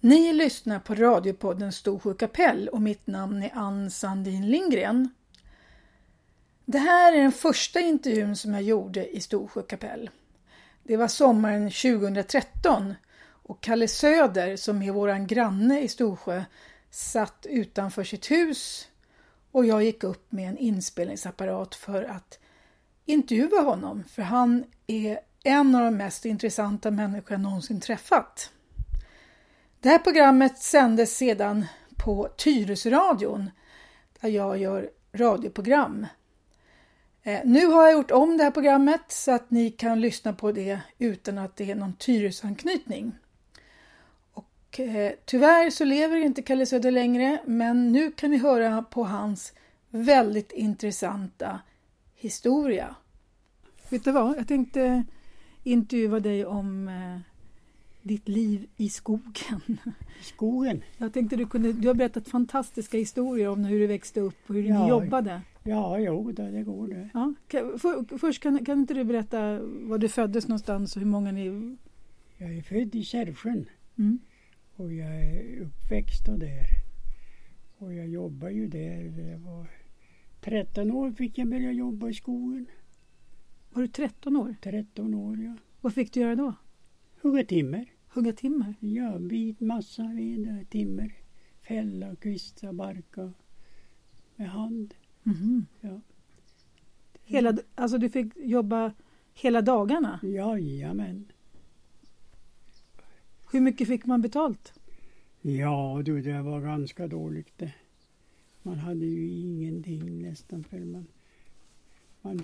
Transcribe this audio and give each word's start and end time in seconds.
Ni 0.00 0.32
lyssnar 0.32 0.78
på 0.78 0.94
radiopodden 0.94 1.72
Storsjö 1.72 2.14
kapell 2.14 2.68
och 2.68 2.82
mitt 2.82 3.06
namn 3.06 3.42
är 3.42 3.50
Ann 3.54 3.90
Sandin 3.90 4.50
Lindgren. 4.50 5.10
Det 6.64 6.78
här 6.78 7.12
är 7.12 7.22
den 7.22 7.32
första 7.32 7.80
intervjun 7.80 8.36
som 8.36 8.54
jag 8.54 8.62
gjorde 8.62 9.16
i 9.16 9.20
Storsjö 9.20 9.62
kapell. 9.62 10.10
Det 10.82 10.96
var 10.96 11.08
sommaren 11.08 11.70
2013 11.70 12.94
och 13.20 13.60
Kalle 13.60 13.88
Söder 13.88 14.56
som 14.56 14.82
är 14.82 14.92
våran 14.92 15.26
granne 15.26 15.80
i 15.80 15.88
Storsjö 15.88 16.42
satt 16.90 17.46
utanför 17.50 18.04
sitt 18.04 18.30
hus 18.30 18.88
och 19.52 19.66
jag 19.66 19.82
gick 19.82 20.04
upp 20.04 20.32
med 20.32 20.48
en 20.48 20.58
inspelningsapparat 20.58 21.74
för 21.74 22.02
att 22.02 22.38
intervjua 23.04 23.60
honom 23.60 24.04
för 24.04 24.22
han 24.22 24.64
är 24.86 25.20
en 25.44 25.74
av 25.74 25.84
de 25.84 25.96
mest 25.96 26.24
intressanta 26.24 26.90
människor 26.90 27.32
jag 27.32 27.40
någonsin 27.40 27.80
träffat. 27.80 28.52
Det 29.80 29.88
här 29.88 29.98
programmet 29.98 30.58
sändes 30.58 31.16
sedan 31.16 31.66
på 31.96 32.28
Tyresöradion 32.36 33.50
där 34.20 34.28
jag 34.28 34.58
gör 34.58 34.90
radioprogram. 35.12 36.06
Eh, 37.22 37.40
nu 37.44 37.66
har 37.66 37.82
jag 37.82 37.92
gjort 37.92 38.10
om 38.10 38.36
det 38.36 38.44
här 38.44 38.50
programmet 38.50 39.00
så 39.08 39.34
att 39.34 39.50
ni 39.50 39.70
kan 39.70 40.00
lyssna 40.00 40.32
på 40.32 40.52
det 40.52 40.80
utan 40.98 41.38
att 41.38 41.56
det 41.56 41.70
är 41.70 41.74
någon 41.74 41.92
Tyresanknytning. 41.94 43.12
Och, 44.32 44.80
eh, 44.80 45.12
tyvärr 45.24 45.70
så 45.70 45.84
lever 45.84 46.16
inte 46.16 46.42
Kalle 46.42 46.66
Söder 46.66 46.90
längre 46.90 47.42
men 47.46 47.92
nu 47.92 48.10
kan 48.10 48.30
ni 48.30 48.36
höra 48.36 48.82
på 48.82 49.04
hans 49.04 49.52
väldigt 49.90 50.52
intressanta 50.52 51.60
historia. 52.14 52.94
Vet 53.88 54.04
du 54.04 54.12
vad? 54.12 54.38
Jag 54.38 54.48
tänkte 54.48 55.04
intervjua 55.62 56.20
dig 56.20 56.46
om 56.46 56.88
eh, 56.88 57.37
ditt 58.08 58.28
liv 58.28 58.66
i 58.76 58.88
skogen. 58.88 59.78
I 60.20 60.24
skogen? 60.24 60.82
Jag 60.98 61.12
tänkte 61.12 61.36
du 61.36 61.46
kunde, 61.46 61.72
du 61.72 61.88
har 61.88 61.94
berättat 61.94 62.28
fantastiska 62.28 62.98
historier 62.98 63.48
om 63.48 63.64
hur 63.64 63.78
du 63.78 63.86
växte 63.86 64.20
upp 64.20 64.36
och 64.46 64.54
hur 64.54 64.62
ja, 64.62 64.82
ni 64.82 64.88
jobbade. 64.88 65.40
Ja, 65.62 65.98
jo, 65.98 66.32
det 66.32 66.62
går 66.62 66.88
det. 66.88 67.08
Ja, 67.14 67.34
för, 67.78 68.18
först 68.18 68.42
kan, 68.42 68.64
kan 68.64 68.78
inte 68.78 68.94
du 68.94 69.04
berätta 69.04 69.60
var 69.62 69.98
du 69.98 70.08
föddes 70.08 70.48
någonstans 70.48 70.96
och 70.96 71.02
hur 71.02 71.08
många 71.08 71.32
ni... 71.32 71.76
Jag 72.36 72.56
är 72.56 72.62
född 72.62 72.94
i 72.94 73.02
Kärrsjön 73.04 73.68
mm. 73.98 74.18
och 74.76 74.92
jag 74.92 75.16
är 75.16 75.60
uppväxt 75.60 76.26
där. 76.26 76.66
Och 77.78 77.94
jag 77.94 78.08
jobbar 78.08 78.48
ju 78.48 78.66
där. 78.66 79.04
Det 79.04 79.36
var 79.36 79.66
13 80.40 80.90
år 80.90 81.12
fick 81.12 81.38
jag 81.38 81.48
börja 81.48 81.72
jobba 81.72 82.08
i 82.08 82.14
skogen. 82.14 82.66
Var 83.70 83.82
du 83.82 83.88
13 83.88 84.36
år? 84.36 84.56
13 84.62 85.14
år, 85.14 85.38
ja. 85.38 85.56
Vad 85.80 85.94
fick 85.94 86.12
du 86.12 86.20
göra 86.20 86.36
då? 86.36 86.54
Hugga 87.22 87.44
timmer. 87.44 87.86
Hugga 88.08 88.32
timmer? 88.32 88.74
Ja, 88.80 89.18
bit 89.18 89.60
massa 89.60 90.02
ved, 90.02 90.70
timmer. 90.70 91.12
Fälla, 91.60 92.16
kvista, 92.16 92.72
barka 92.72 93.32
med 94.36 94.50
hand. 94.50 94.94
Mm. 95.26 95.66
Ja. 95.80 96.00
Hela, 97.24 97.56
alltså 97.74 97.98
du 97.98 98.10
fick 98.10 98.32
jobba 98.36 98.92
hela 99.34 99.62
dagarna? 99.62 100.20
Jajamän. 100.22 101.32
Hur 103.52 103.60
mycket 103.60 103.88
fick 103.88 104.06
man 104.06 104.22
betalt? 104.22 104.72
Ja 105.42 106.02
du, 106.04 106.22
det 106.22 106.42
var 106.42 106.60
ganska 106.60 107.06
dåligt 107.06 107.58
det. 107.58 107.72
Man 108.62 108.78
hade 108.78 109.06
ju 109.06 109.28
ingenting 109.28 110.22
nästan 110.22 110.64
för 110.64 110.78
man... 110.78 111.06
man 112.22 112.42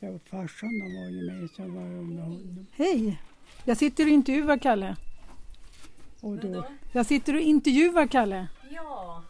ja, 0.00 0.18
farsan 0.18 0.68
var 0.68 1.10
ju 1.10 1.26
med 1.26 1.50
så 1.50 1.62
var 1.62 1.96
honom. 1.96 2.66
Hej! 2.72 3.20
Jag 3.64 3.76
sitter 3.76 4.04
och 4.04 4.10
intervjuar 4.10 4.58
Kalle. 4.58 4.96
Och 6.20 6.36
då? 6.36 6.64
Jag 6.92 7.06
sitter 7.06 7.34
och 7.34 7.40
intervjuar 7.40 8.06
Kalle. 8.06 8.48
Ja, 8.70 9.22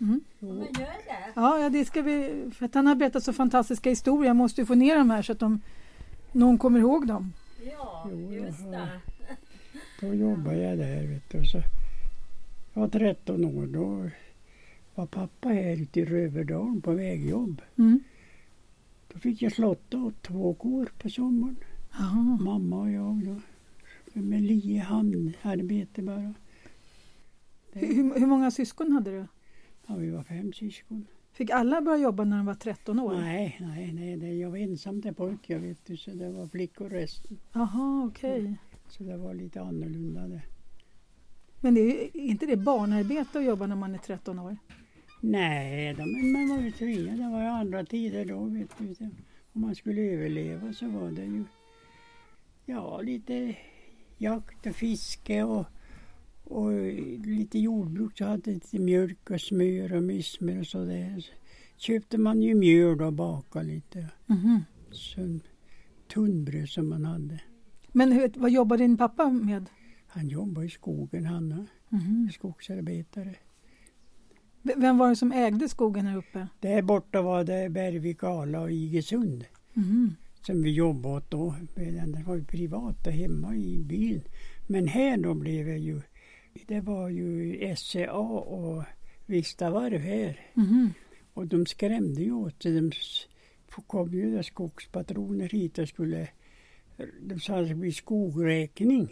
mm. 0.00 0.20
men 0.38 0.58
gör 0.58 0.66
det. 0.74 1.32
Ja, 1.34 1.68
det 1.68 1.84
ska 1.84 2.02
vi. 2.02 2.44
För 2.54 2.66
att 2.66 2.74
han 2.74 2.86
har 2.86 2.94
berättat 2.94 3.22
så 3.22 3.32
fantastiska 3.32 3.90
historier. 3.90 4.26
Jag 4.26 4.36
måste 4.36 4.60
ju 4.60 4.66
få 4.66 4.74
ner 4.74 4.96
dem 4.96 5.10
här 5.10 5.22
så 5.22 5.32
att 5.32 5.38
de, 5.38 5.60
någon 6.32 6.58
kommer 6.58 6.80
ihåg 6.80 7.06
dem. 7.06 7.32
Ja, 7.64 8.10
just 8.30 8.70
det. 8.70 8.88
Då 10.00 10.14
jobbade 10.14 10.58
jag 10.58 10.78
där 10.78 11.06
vet 11.06 11.30
du. 11.30 11.44
Så 11.44 11.58
jag 12.74 12.80
var 12.80 12.88
13 12.88 13.44
år. 13.44 13.66
Då 13.66 14.10
var 14.94 15.06
pappa 15.06 15.48
här 15.48 15.82
ute 15.82 16.00
i 16.00 16.04
Röverdalen 16.04 16.80
på 16.80 16.92
vägjobb. 16.92 17.62
Mm. 17.78 18.00
Då 19.12 19.18
fick 19.18 19.42
jag 19.42 19.52
slotta 19.52 19.98
åt 19.98 20.22
två 20.22 20.54
kor 20.54 20.88
på 20.98 21.10
sommaren. 21.10 21.56
Aha. 22.00 22.38
Mamma 22.40 22.80
och 22.80 22.90
jag 22.90 23.24
då 23.24 23.40
med 24.22 24.42
lie 24.42 24.80
handarbete 24.80 26.02
bara. 26.02 26.34
Hur, 27.72 28.18
hur 28.18 28.26
många 28.26 28.50
syskon 28.50 28.92
hade 28.92 29.10
du? 29.10 29.26
Ja, 29.86 29.94
vi 29.94 30.10
var 30.10 30.22
fem 30.22 30.52
syskon. 30.52 31.06
Fick 31.32 31.50
alla 31.50 31.80
börja 31.80 31.98
jobba 31.98 32.24
när 32.24 32.36
de 32.36 32.46
var 32.46 32.54
13 32.54 32.98
år? 32.98 33.14
Nej, 33.14 33.56
nej, 33.60 33.92
nej 33.92 34.16
det, 34.16 34.34
jag 34.34 34.50
var 34.50 34.58
ensam 34.58 35.02
till 35.02 35.14
pojke, 35.14 35.52
jag 35.52 35.60
vet 35.60 35.86
du, 35.86 35.96
så 35.96 36.10
det 36.10 36.30
var 36.30 36.46
flickor 36.46 36.88
resten. 36.88 37.38
Jaha, 37.52 38.06
okej. 38.06 38.42
Okay. 38.42 38.54
Så, 38.88 38.96
så, 38.96 39.04
det 39.04 39.16
var 39.16 39.34
lite 39.34 39.60
annorlunda 39.60 40.28
det. 40.28 40.42
Men 41.60 41.74
det 41.74 41.80
är 41.80 42.16
inte 42.16 42.46
det 42.46 42.56
barnarbete 42.56 43.38
att 43.38 43.44
jobba 43.44 43.66
när 43.66 43.76
man 43.76 43.94
är 43.94 43.98
13 43.98 44.38
år? 44.38 44.56
Nej, 45.20 45.94
de, 45.94 46.12
men 46.12 46.32
man 46.32 46.56
var 46.56 46.64
ju 46.64 46.70
tvingad. 46.70 47.18
Det 47.18 47.28
var 47.28 47.40
ju 47.40 47.48
andra 47.48 47.84
tider 47.84 48.24
då, 48.24 48.44
vet 48.44 48.78
du. 48.78 49.10
Om 49.52 49.60
man 49.60 49.74
skulle 49.74 50.00
överleva 50.00 50.72
så 50.72 50.88
var 50.88 51.10
det 51.10 51.24
ju 51.24 51.44
ja, 52.64 53.00
lite 53.00 53.56
jakt 54.18 54.66
och 54.66 54.74
fiske 54.74 55.42
och, 55.42 55.66
och 56.44 56.72
lite 57.26 57.58
jordbruk. 57.58 58.18
Så 58.18 58.24
hade 58.24 58.50
lite 58.50 58.78
mjölk 58.78 59.30
och 59.30 59.40
smör 59.40 59.92
och 59.92 60.02
mysmer 60.02 60.60
och 60.60 60.66
sådär. 60.66 61.20
Så 61.20 61.32
köpte 61.76 62.18
man 62.18 62.42
ju 62.42 62.54
mjöl 62.54 63.02
och 63.02 63.12
bakade 63.12 63.66
lite. 63.66 63.98
Mm 63.98 64.64
-hmm. 64.90 65.40
tunnbröd 66.14 66.68
som 66.68 66.88
man 66.88 67.04
hade. 67.04 67.40
Men 67.92 68.12
hur, 68.12 68.32
vad 68.36 68.50
jobbade 68.50 68.82
din 68.82 68.96
pappa 68.96 69.28
med? 69.28 69.66
Han 70.06 70.28
jobbade 70.28 70.66
i 70.66 70.70
skogen, 70.70 71.26
han 71.26 71.52
mm 71.52 71.66
-hmm. 71.88 72.30
skogsarbetare. 72.30 73.34
Vem 74.62 74.98
var 74.98 75.08
det 75.08 75.16
som 75.16 75.32
ägde 75.32 75.68
skogen 75.68 76.06
här 76.06 76.16
uppe? 76.16 76.48
Där 76.60 76.82
borta 76.82 77.22
var 77.22 77.44
det 77.44 77.68
Bergvik, 77.70 78.24
Ala 78.24 78.60
och 78.60 78.70
Igesund. 78.70 79.44
Mm 79.76 80.14
som 80.46 80.62
vi 80.62 80.70
jobbade 80.70 81.16
åt 81.16 81.30
då. 81.30 81.54
Det 81.74 82.22
var 82.26 82.36
ju 82.36 82.44
privat 82.44 83.06
hemma 83.06 83.56
i 83.56 83.78
byn. 83.78 84.22
Men 84.66 84.88
här 84.88 85.16
då 85.16 85.34
blev 85.34 85.66
det 85.66 85.76
ju, 85.76 86.00
det 86.66 86.80
var 86.80 87.08
ju 87.08 87.76
SCA 87.76 88.12
och 88.12 88.84
Vistavarv 89.26 90.00
här. 90.00 90.40
Mm. 90.56 90.90
Och 91.34 91.46
de 91.46 91.66
skrämde 91.66 92.22
ju 92.22 92.32
åt 92.32 92.62
sig. 92.62 92.72
De 92.72 92.90
kom 93.86 94.12
ju 94.12 94.42
skogspatroner 94.42 95.48
hit 95.48 95.78
och 95.78 95.88
skulle, 95.88 96.28
de 97.20 97.40
sa 97.40 97.54
att 97.54 97.60
det 97.60 97.66
skulle 97.66 97.80
bli 97.80 97.92
skogräkning. 97.92 99.08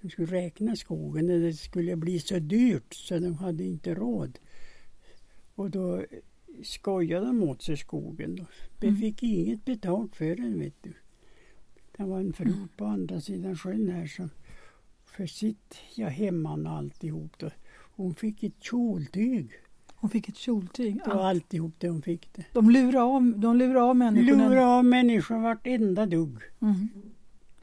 De 0.00 0.10
skulle 0.10 0.32
räkna 0.32 0.76
skogen 0.76 1.30
och 1.30 1.40
det 1.40 1.52
skulle 1.52 1.96
bli 1.96 2.20
så 2.20 2.38
dyrt 2.38 2.94
så 2.94 3.18
de 3.18 3.34
hade 3.34 3.64
inte 3.64 3.94
råd. 3.94 4.38
Och 5.54 5.70
då 5.70 6.04
skojade 6.62 7.26
de 7.26 7.42
åt 7.42 7.62
sig 7.62 7.76
skogen. 7.76 8.36
Då. 8.36 8.46
Vi 8.80 8.88
mm. 8.88 9.00
fick 9.00 9.22
inget 9.22 9.64
betalt 9.64 10.16
för 10.16 10.36
den 10.36 10.58
vet 10.58 10.82
du. 10.82 10.92
Det 11.96 12.04
var 12.04 12.20
en 12.20 12.32
fru 12.32 12.52
mm. 12.52 12.68
på 12.76 12.84
andra 12.84 13.20
sidan 13.20 13.56
sjön 13.56 13.88
här 13.88 14.06
som 14.06 14.30
för 15.04 15.26
sitt, 15.26 15.74
ja 15.94 16.08
hemman 16.08 16.66
och 16.66 16.72
alltihop 16.72 17.38
då. 17.38 17.50
Hon 17.96 18.14
fick 18.14 18.42
ett 18.42 18.62
kjoltyg. 18.62 19.50
Hon 19.94 20.10
fick 20.10 20.28
ett 20.28 20.36
kjoltyg? 20.36 21.00
Ja, 21.06 21.14
och 21.14 21.26
alltihop 21.26 21.74
det 21.78 21.88
hon 21.88 22.02
fick 22.02 22.32
det. 22.32 22.44
De 22.52 22.70
lurade 22.70 23.02
av, 23.02 23.32
de 23.36 23.56
lurade 23.56 23.82
av 23.82 23.96
människorna? 23.96 24.48
Lurade 24.48 24.66
av 24.66 24.84
människor 24.84 25.38
vartenda 25.38 26.06
dugg. 26.06 26.38
Mm. 26.60 26.88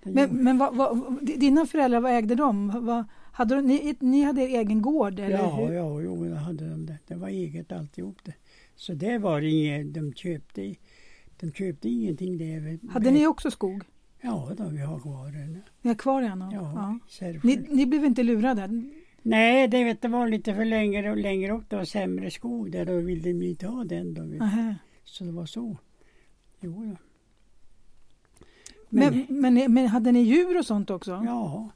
Men, 0.03 0.43
men 0.43 0.57
vad, 0.57 0.75
vad, 0.75 1.19
dina 1.25 1.65
föräldrar, 1.65 1.99
vad 1.99 2.11
ägde 2.11 2.35
de? 2.35 2.85
Vad, 2.85 3.05
hade 3.31 3.55
de 3.55 3.61
ni, 3.61 3.95
ni 3.99 4.23
hade 4.23 4.41
er 4.41 4.59
egen 4.59 4.81
gård? 4.81 5.19
Eller 5.19 5.37
ja, 5.37 5.55
hur? 5.55 5.73
ja, 5.73 6.01
jo, 6.01 6.25
det 6.25 6.35
hade 6.35 6.69
de 6.69 6.85
det. 6.85 6.97
Det 7.07 7.15
var 7.15 7.27
eget 7.27 7.71
alltihop 7.71 8.17
det. 8.23 8.33
Så 8.81 8.93
det 8.93 9.17
var 9.17 9.41
inget, 9.41 9.93
de 9.93 10.13
köpte, 10.13 10.75
de 11.39 11.51
köpte 11.51 11.89
ingenting 11.89 12.37
där. 12.37 12.79
Hade 12.91 13.11
ni 13.11 13.27
också 13.27 13.51
skog? 13.51 13.83
Ja, 14.21 14.53
då, 14.57 14.69
vi 14.69 14.77
har 14.77 14.99
kvar 14.99 15.31
den. 15.31 15.61
Ni 15.81 15.89
har 15.89 15.95
kvar 15.95 16.21
den? 16.21 16.39
Ja, 16.51 16.99
ja. 17.19 17.33
Ni, 17.43 17.65
ni 17.69 17.85
blev 17.85 18.05
inte 18.05 18.23
lurade? 18.23 18.83
Nej, 19.21 19.67
det, 19.67 19.83
vet, 19.83 20.01
det 20.01 20.07
var 20.07 20.27
lite 20.27 20.55
för 20.55 20.65
längre, 20.65 21.15
längre 21.15 21.51
upp. 21.51 21.69
Det 21.69 21.75
var 21.75 21.85
sämre 21.85 22.31
skog 22.31 22.71
där. 22.71 22.85
Då 22.85 22.97
ville 22.97 23.21
de 23.21 23.41
inte 23.41 23.67
ha 23.67 23.83
den. 23.83 24.13
Då, 24.13 24.45
så 25.03 25.23
det 25.23 25.31
var 25.31 25.45
så. 25.45 25.77
Jo, 26.59 26.85
ja. 26.85 26.95
Men, 28.89 29.25
men, 29.29 29.53
men, 29.53 29.73
men, 29.73 29.87
hade 29.87 30.11
ni 30.11 30.21
djur 30.21 30.57
och 30.57 30.65
sånt 30.65 30.89
också? 30.89 31.21
Ja, 31.25 31.69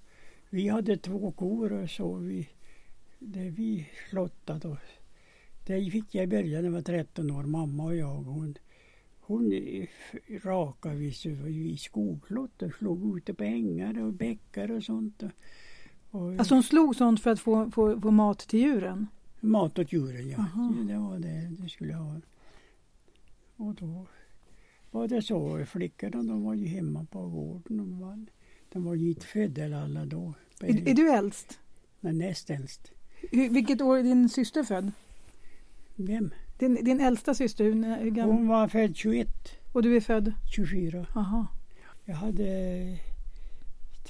vi 0.49 0.67
hade 0.67 0.97
två 0.97 1.31
kor 1.31 1.73
och 1.73 1.89
så. 1.89 2.15
Vi, 2.15 2.49
det 3.19 3.49
vi 3.49 3.87
slottade. 4.09 4.77
Det 5.65 5.91
fick 5.91 6.15
jag 6.15 6.23
i 6.23 6.27
början 6.27 6.61
när 6.61 6.69
jag 6.69 6.73
var 6.73 6.81
13 6.81 7.31
år, 7.31 7.43
mamma 7.43 7.83
och 7.83 7.95
jag. 7.95 8.15
Hon, 8.15 8.57
hon 9.19 9.51
rakade 10.43 10.95
vid, 10.95 11.13
vid 11.25 11.79
skoglott 11.79 12.61
och 12.61 12.73
slog 12.73 13.17
ute 13.17 13.33
på 13.33 13.43
ängar 13.43 14.03
och 14.03 14.13
bäckar 14.13 14.71
och 14.71 14.83
sånt. 14.83 15.23
Och, 16.11 16.35
Alltså 16.39 16.53
hon 16.53 16.63
slog 16.63 16.95
sånt 16.95 17.21
för 17.21 17.31
att 17.31 17.39
få, 17.39 17.71
få, 17.71 18.01
få 18.01 18.11
mat 18.11 18.39
till 18.39 18.59
djuren? 18.59 19.07
mat 19.39 19.79
åt 19.79 19.93
djuren, 19.93 20.29
ja. 20.29 20.37
Aha. 20.37 20.73
Det 20.87 20.97
var 20.97 21.19
det 21.19 21.51
det 21.59 21.69
skulle 21.69 21.93
ha. 21.93 22.21
Och 23.55 23.75
då 23.75 24.05
var 24.91 25.07
det 25.07 25.21
så. 25.21 25.65
Flickorna 25.65 26.23
de 26.23 26.43
var 26.43 26.53
ju 26.53 26.65
hemma 26.67 27.05
på 27.11 27.29
gården. 27.29 27.77
De 27.77 27.99
var, 27.99 28.25
de 28.69 28.83
var 28.83 28.95
ju 28.95 29.09
inte 29.09 29.25
födda 29.25 29.83
alla 29.83 30.05
då. 30.05 30.33
Är, 30.61 30.89
är 30.89 30.93
du 30.93 31.11
äldst? 31.11 31.59
Men 31.99 32.17
näst 32.17 32.49
äldst. 32.49 32.91
Vilket 33.31 33.81
år 33.81 33.97
är 33.97 34.03
din 34.03 34.29
syster 34.29 34.63
född? 34.63 34.91
Vem? 35.95 36.33
Din, 36.57 36.83
din 36.83 36.99
äldsta 37.01 37.33
syster, 37.33 37.63
hur, 37.63 38.09
gammal? 38.11 38.35
Hon 38.35 38.47
var 38.47 38.67
född 38.67 38.95
21, 38.95 39.27
Och 39.71 39.83
du 39.83 39.95
är 39.95 40.01
född? 40.01 40.33
24. 40.55 41.05
Aha. 41.15 41.47
Jag 42.05 42.15
hade 42.15 42.47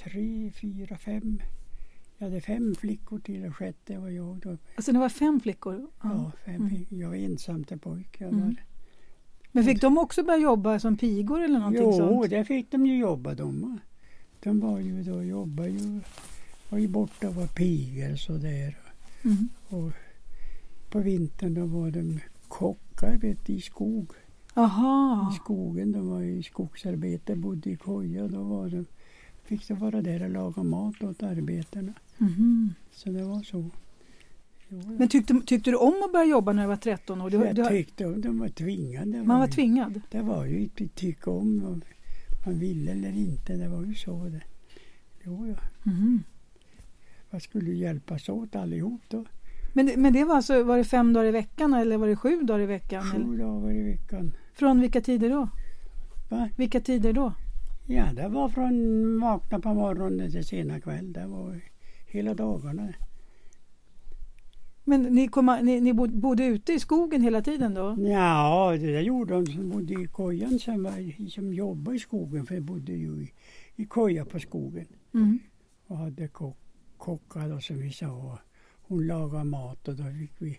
tre, 0.04 0.50
fyra, 0.60 0.96
fem. 0.98 1.42
Jag 2.18 2.26
hade 2.28 2.40
fem 2.40 2.74
flickor 2.74 3.18
till 3.18 3.44
och 3.46 3.56
sjätte 3.56 3.98
var 3.98 4.08
jag 4.08 4.36
då. 4.38 4.56
Alltså 4.76 4.92
det 4.92 4.98
var 4.98 5.08
fem 5.08 5.40
flickor? 5.40 5.86
Ja, 6.02 6.32
fem 6.44 6.54
Mm. 6.54 6.68
flickor. 6.68 6.98
Jag 6.98 7.08
var 7.08 7.16
ensam 7.16 7.64
till 7.64 7.78
pojke. 7.78 8.24
Jag 8.24 8.32
Mm. 8.32 8.56
Men 9.52 9.64
fick 9.64 9.80
de 9.80 9.98
också 9.98 10.22
börja 10.22 10.38
jobba 10.38 10.78
som 10.78 10.96
pigor 10.96 11.40
eller 11.42 11.58
någonting 11.58 11.82
Jo, 11.82 11.92
sånt? 11.92 12.30
det 12.30 12.44
fick 12.44 12.70
de 12.70 12.86
ju 12.86 12.98
jobba 12.98 13.34
de. 13.34 13.78
De 14.42 14.60
var 14.60 14.78
ju 14.78 15.02
då, 15.02 15.22
jobbade 15.22 15.68
ju, 15.70 16.00
var 16.68 16.78
ju 16.78 16.88
borta 16.88 17.28
och 17.28 17.34
var 17.34 17.46
pigor 17.46 18.16
sådär. 18.16 18.76
Mm. 19.24 19.48
Och 19.68 19.92
på 20.96 21.02
vintern 21.02 21.54
då 21.54 21.66
var 21.66 21.90
de 21.90 22.20
kockar 22.48 23.18
vet, 23.18 23.50
i 23.50 23.60
skog. 23.60 24.10
Aha. 24.54 25.30
I 25.32 25.36
skogen, 25.36 25.92
de 25.92 26.08
var 26.08 26.22
i 26.22 26.42
skogsarbete, 26.42 27.36
bodde 27.36 27.70
i 27.70 27.76
koja. 27.76 28.28
Då 28.28 28.42
var 28.42 28.68
de, 28.68 28.86
fick 29.44 29.68
de 29.68 29.74
vara 29.74 30.02
där 30.02 30.22
och 30.22 30.30
laga 30.30 30.62
mat 30.62 31.02
åt 31.02 31.22
arbetarna. 31.22 31.92
Mhm. 32.18 32.74
Så 32.92 33.10
det 33.10 33.24
var 33.24 33.42
så. 33.42 33.70
Jo, 34.68 34.82
Men 34.98 35.08
tyckte, 35.08 35.40
tyckte 35.46 35.70
du 35.70 35.76
om 35.76 36.02
att 36.04 36.12
börja 36.12 36.24
jobba 36.24 36.52
när 36.52 36.62
du 36.62 36.68
var 36.68 36.76
13 36.76 37.20
år? 37.20 37.30
Du, 37.30 37.36
jag 37.36 37.54
du, 37.56 37.64
tyckte 37.64 38.04
de, 38.04 38.20
de 38.20 38.38
var 38.38 38.48
tvingade. 38.48 39.22
man 39.22 39.38
var 39.38 39.46
ju- 39.46 39.52
tvingad? 39.52 40.00
Det 40.10 40.22
var 40.22 40.44
ju 40.46 40.58
inte 40.62 40.88
tycka 40.88 41.30
om 41.30 41.64
om 41.64 41.82
man 42.46 42.58
ville 42.58 42.92
eller 42.92 43.12
inte. 43.12 43.56
Det 43.56 43.68
var 43.68 43.84
ju 43.84 43.94
så 43.94 44.24
det. 44.28 44.42
Jo, 45.24 45.46
ja. 45.46 45.56
Mhm. 45.92 46.22
Man 47.30 47.40
skulle 47.40 47.72
hjälpas 47.72 48.28
åt 48.28 48.56
allihop 48.56 49.00
då. 49.08 49.24
Men, 49.76 49.92
men 49.96 50.12
det 50.12 50.24
var 50.24 50.36
alltså, 50.36 50.62
var 50.62 50.78
det 50.78 50.84
fem 50.84 51.12
dagar 51.12 51.28
i 51.28 51.30
veckan 51.30 51.74
eller 51.74 51.96
var 51.96 52.08
det 52.08 52.16
sju 52.16 52.42
dagar 52.42 52.60
i 52.60 52.66
veckan? 52.66 53.04
Eller? 53.14 53.26
Sju 53.26 53.36
dagar 53.36 53.72
i 53.72 53.82
veckan. 53.82 54.32
Från 54.54 54.80
vilka 54.80 55.00
tider 55.00 55.30
då? 55.30 55.48
Va? 56.30 56.48
Vilka 56.56 56.80
tider 56.80 57.12
då? 57.12 57.32
Ja, 57.86 58.12
det 58.12 58.28
var 58.28 58.48
från 58.48 59.20
vakna 59.20 59.60
på 59.60 59.74
morgonen 59.74 60.30
till 60.30 60.44
sena 60.44 60.80
kväll. 60.80 61.12
Det 61.12 61.26
var 61.26 61.60
hela 62.06 62.34
dagarna. 62.34 62.92
Men 64.84 65.02
ni, 65.02 65.28
kom, 65.28 65.58
ni, 65.62 65.80
ni 65.80 65.92
bod- 65.92 66.20
bodde 66.20 66.44
ute 66.44 66.72
i 66.72 66.80
skogen 66.80 67.22
hela 67.22 67.42
tiden 67.42 67.74
då? 67.74 67.96
Ja, 67.98 68.76
det 68.80 68.92
där 68.92 69.00
gjorde 69.00 69.34
de 69.34 69.46
som 69.46 69.70
bodde 69.70 69.94
i 70.02 70.06
kojan 70.06 70.58
som, 70.58 70.82
var, 70.82 71.28
som 71.30 71.52
jobbade 71.54 71.96
i 71.96 72.00
skogen. 72.00 72.46
För 72.46 72.54
jag 72.54 72.64
bodde 72.64 72.92
ju 72.92 73.22
i, 73.22 73.32
i 73.76 73.84
koja 73.84 74.24
på 74.24 74.38
skogen. 74.38 74.86
Mm. 75.14 75.38
och 75.86 75.96
hade 75.96 76.28
kock, 76.28 76.58
kockar 76.96 77.48
då, 77.48 77.60
som 77.60 77.78
vi 77.78 77.90
sa. 77.90 78.38
Hon 78.88 79.06
lagade 79.06 79.44
mat 79.44 79.88
och 79.88 79.94
då 79.94 80.04
fick 80.20 80.32
vi 80.38 80.58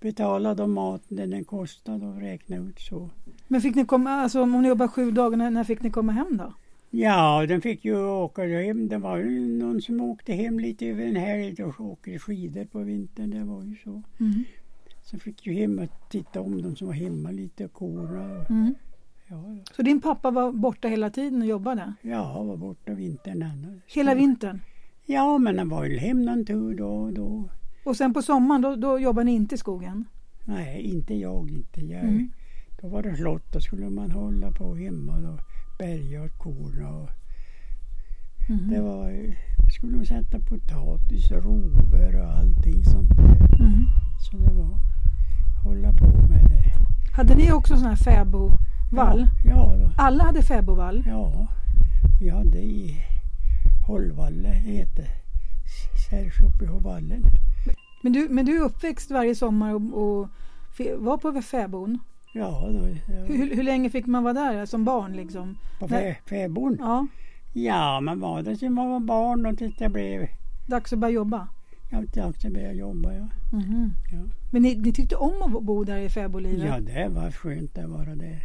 betala 0.00 0.54
de 0.54 0.72
maten 0.72 1.16
den 1.16 1.30
den 1.30 1.44
kostade 1.44 2.06
och 2.06 2.20
räkna 2.20 2.56
ut 2.56 2.80
så. 2.80 3.10
Men 3.48 3.60
fick 3.60 3.74
ni 3.76 3.84
komma, 3.84 4.10
alltså 4.10 4.42
om 4.42 4.62
ni 4.62 4.68
jobbar 4.68 4.88
sju 4.88 5.10
dagar, 5.10 5.36
när, 5.50 5.64
fick 5.64 5.82
ni 5.82 5.90
komma 5.90 6.12
hem 6.12 6.36
då? 6.36 6.52
Ja, 6.90 7.46
den 7.46 7.60
fick 7.60 7.84
ju 7.84 8.04
åka 8.06 8.42
hem. 8.42 8.88
Det 8.88 8.98
var 8.98 9.16
ju 9.16 9.40
någon 9.58 9.82
som 9.82 10.00
åkte 10.00 10.32
hem 10.32 10.60
lite 10.60 10.86
över 10.86 11.04
en 11.04 11.16
helg 11.16 11.64
och 11.64 11.80
åkte 11.80 12.18
skidor 12.18 12.64
på 12.64 12.78
vintern. 12.78 13.30
Det 13.30 13.44
var 13.44 13.62
ju 13.62 13.76
så. 13.84 14.02
Mm. 14.20 14.44
Så 15.02 15.18
fick 15.18 15.46
ju 15.46 15.52
hem 15.52 15.78
och 15.78 15.88
titta 16.10 16.40
om 16.40 16.62
de 16.62 16.76
som 16.76 16.86
var 16.86 16.94
hemma 16.94 17.30
lite 17.30 17.68
korna. 17.68 18.38
Och, 18.40 18.50
Mm. 18.50 18.74
ja, 19.28 19.44
Så 19.76 19.82
din 19.82 20.00
pappa 20.00 20.30
var 20.30 20.52
borta 20.52 20.88
hela 20.88 21.10
tiden 21.10 21.42
och 21.42 21.48
jobbade? 21.48 21.94
ja, 22.02 22.42
var 22.42 22.56
borta 22.56 22.92
vintern 22.94 23.42
annars. 23.42 23.82
Hela 23.86 24.14
vintern? 24.14 24.60
Ja, 25.06 25.38
men 25.38 25.58
han 25.58 25.68
var 25.68 25.84
ju 25.84 25.98
hem 25.98 26.22
någon 26.24 26.44
tur 26.46 26.74
då 26.76 26.86
och 26.88 27.12
då. 27.12 27.48
Och 27.84 27.96
sen 27.96 28.14
på 28.14 28.22
sommaren, 28.22 28.62
då, 28.62 28.76
då 28.76 28.98
jobbade 28.98 29.24
ni 29.24 29.32
inte 29.32 29.54
i 29.54 29.58
skogen? 29.58 30.04
Nej, 30.44 30.80
inte 30.82 31.14
jag, 31.14 31.50
inte 31.50 31.80
jag. 31.80 32.02
Mm. 32.04 32.30
Då 32.82 32.88
var 32.88 33.02
det 33.02 33.16
slott, 33.16 33.52
då 33.52 33.60
skulle 33.60 33.90
man 33.90 34.10
hålla 34.10 34.50
på 34.52 34.74
hemma 34.74 35.12
och 35.12 35.40
bärga 35.78 36.22
åt 36.22 36.38
korna. 36.38 36.88
Och 36.88 37.08
Mhm. 38.50 38.70
det 38.70 38.80
var, 38.80 39.34
skulle 39.78 39.96
man 39.96 40.06
sätta 40.06 40.38
potatis 40.38 41.30
och 41.30 41.44
rover 41.44 42.20
och 42.20 42.32
allting 42.38 42.84
sånt 42.84 43.08
där. 43.16 43.64
Mhm. 43.64 43.86
Så 44.30 44.36
det 44.36 44.52
var 44.52 44.78
hålla 45.64 45.92
på 45.92 46.06
med 46.06 46.44
det. 46.50 46.72
Hade 47.16 47.34
ni 47.34 47.52
också 47.52 47.76
sån 47.76 47.86
här 47.88 47.96
fäbodvall? 47.96 49.28
Ja, 49.44 49.76
då, 49.78 49.90
Alla 49.96 50.24
hade 50.24 50.42
fäbodvall? 50.42 51.02
ja, 51.06 51.46
vi 52.20 52.28
hade 52.28 52.58
i 52.58 52.96
Hållvalle, 53.86 54.48
det 54.48 54.54
heter 54.54 55.06
Särsk 56.10 56.40
uppe 56.42 56.64
i 56.64 56.66
Håvallen. 56.66 57.22
Men 58.02 58.12
du, 58.12 58.28
men 58.28 58.46
du 58.46 58.56
är 58.56 58.62
uppväxt 58.62 59.10
varje 59.10 59.34
sommar 59.34 59.74
och, 59.74 60.02
och 60.02 60.28
var 60.98 61.16
på 61.16 61.42
fäboden? 61.42 61.98
Ja, 62.34 62.68
då, 62.72 62.84
Hur, 63.12 63.26
hur, 63.36 63.56
hur 63.56 63.62
länge 63.62 63.90
fick 63.90 64.06
man 64.06 64.22
vara 64.22 64.34
där 64.34 64.66
som 64.66 64.84
barn 64.84 65.12
liksom? 65.12 65.56
på 65.78 65.88
fä, 65.88 66.16
fäbon. 66.28 66.76
Ja, 66.80 67.06
Ja, 67.54 68.00
man 68.00 68.20
var 68.20 68.42
där 68.42 68.54
sedan 68.54 68.72
man 68.72 68.90
var 68.90 69.00
barn 69.00 69.46
och 69.46 69.58
tills 69.58 69.76
det 69.76 69.88
blev, 69.88 70.28
dags 70.66 70.92
att 70.92 70.98
börja 70.98 71.14
jobba? 71.14 71.48
ja, 71.90 72.02
dags 72.14 72.44
att 72.44 72.52
börja 72.52 72.72
jobba. 72.72 73.12
Ja. 73.12 73.28
Mhm. 73.52 73.90
Ja. 74.12 74.18
Men 74.52 74.62
ni, 74.62 74.74
ni 74.74 74.92
tyckte 74.92 75.16
om 75.16 75.56
att 75.56 75.62
bo 75.62 75.84
där 75.84 75.98
i 75.98 76.08
fäbodlivet? 76.08 76.66
Ja, 76.66 76.80
det 76.80 77.08
var 77.08 77.30
skönt 77.30 77.78
att 77.78 77.90
vara 77.90 78.14
där. 78.14 78.42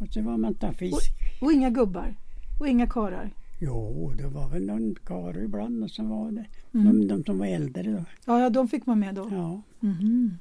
Och 0.00 0.06
så 0.10 0.22
var 0.22 0.36
man 0.36 0.54
ta 0.54 0.72
fisk. 0.72 1.12
Och 1.40 1.52
inga 1.52 1.70
gubbar? 1.70 2.14
Och 2.60 2.68
inga 2.68 2.86
karar? 2.86 3.30
Jo, 3.58 4.12
det 4.16 4.26
var 4.28 4.48
väl 4.48 4.66
någon 4.66 4.94
karl 5.04 5.36
ibland 5.44 5.90
som 5.90 6.08
var 6.08 6.30
det. 6.30 6.46
Mm. 6.74 6.98
De, 7.00 7.08
de 7.08 7.24
som 7.24 7.38
var 7.38 7.46
äldre 7.46 7.82
då. 7.92 8.04
Ja, 8.26 8.40
ja, 8.40 8.50
de 8.50 8.68
fick 8.68 8.86
man 8.86 8.98
med 8.98 9.14
då? 9.14 9.28
Ja, 9.30 9.62
Mhm. 9.80 10.38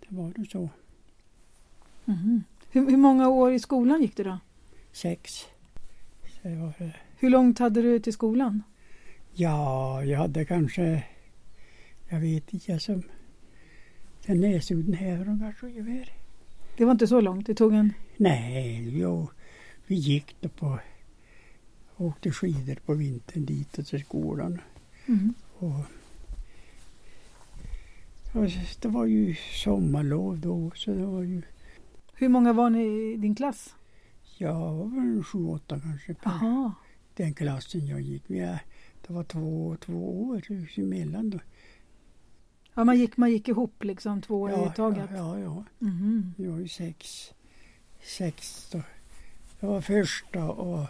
det 0.00 0.16
var 0.16 0.32
det 0.36 0.50
så. 0.50 0.68
Mhm. 2.04 2.44
Hur, 2.70 2.90
hur 2.90 2.96
många 2.96 3.28
år 3.28 3.52
i 3.52 3.58
skolan 3.58 4.02
gick 4.02 4.16
du 4.16 4.24
då? 4.24 4.38
Sex. 4.92 5.44
Var. 6.42 6.92
Hur 7.18 7.30
långt 7.30 7.58
hade 7.58 7.82
du 7.82 7.98
till 7.98 8.12
skolan? 8.12 8.62
ja, 9.36 10.04
jag 10.04 10.18
hade 10.18 10.44
kanske, 10.44 11.04
jag 12.08 12.20
vet 12.20 12.52
inte, 12.54 12.78
som 12.78 13.02
den 14.26 14.40
näsudden 14.40 14.94
här 14.94 15.20
och 15.32 15.40
kanske 15.40 15.66
ungefär. 15.66 16.12
Det 16.76 16.84
var 16.84 16.92
inte 16.92 17.06
så 17.06 17.20
långt? 17.20 17.46
Det 17.46 17.54
tog 17.54 17.74
en... 17.74 17.92
Nej, 18.16 18.98
jo, 18.98 19.28
vi 19.86 19.94
gick 19.94 20.36
då 20.40 20.48
på, 20.48 20.78
åkte 21.96 22.30
skidor 22.30 22.74
på 22.86 22.94
vintern 22.94 23.44
dit 23.44 23.78
och 23.78 23.86
till 23.86 24.00
skolan. 24.04 24.60
Mhm. 25.06 25.34
Och, 25.58 25.80
och 28.32 28.50
det 28.80 28.88
var 28.88 29.04
ju 29.06 29.34
sommarlov 29.64 30.38
då 30.40 30.70
så 30.74 30.90
det 30.94 31.06
var 31.06 31.22
ju, 31.22 31.42
Hur 32.14 32.28
många 32.28 32.52
var 32.52 32.70
ni 32.70 33.12
i 33.12 33.16
din 33.16 33.34
klass? 33.34 33.74
jag 34.38 34.54
var 34.54 34.86
väl 34.86 35.24
sju, 35.24 35.46
åtta 35.46 35.80
kanske 35.80 36.14
Aha. 36.24 36.72
den 37.14 37.34
klassen 37.34 37.86
jag 37.86 38.00
gick. 38.00 38.22
Vi, 38.26 38.38
det 39.06 39.12
var 39.12 39.24
två, 39.24 39.76
två 39.80 40.22
år 40.28 40.42
emellan 40.76 41.30
då. 41.30 41.38
Ja, 42.74 42.84
man 42.84 42.98
gick, 42.98 43.16
man 43.16 43.30
gick 43.30 43.48
ihop 43.48 43.84
liksom 43.84 44.22
två 44.22 44.40
år 44.40 44.50
Ja, 44.50 44.72
i 44.72 44.76
taget? 44.76 45.10
ja, 45.12 45.38
ja, 45.38 45.40
ja. 45.40 45.64
Mhm. 45.78 46.34
Vi 46.36 46.46
var 46.46 46.58
ju 46.58 46.68
sex, 46.68 47.30
sex 48.02 48.68
då. 48.72 48.82
Det 49.60 49.66
var 49.66 49.80
första 49.80 50.44
och, 50.50 50.86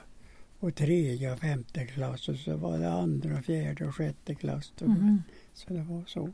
och 0.64 0.75
tredje 0.75 1.33
och 1.33 1.38
femte 1.38 1.87
klass 1.87 2.28
och 2.28 2.37
så 2.37 2.56
var 2.56 2.78
det 2.78 2.92
andra, 2.92 3.42
fjärde 3.42 3.87
och 3.87 3.94
sjätte 3.94 4.35
klass. 4.35 4.73
Då. 4.78 4.87
Mhm. 4.87 5.23
Så 5.54 5.73
det 5.73 5.83
var 5.83 6.04
så. 6.06 6.30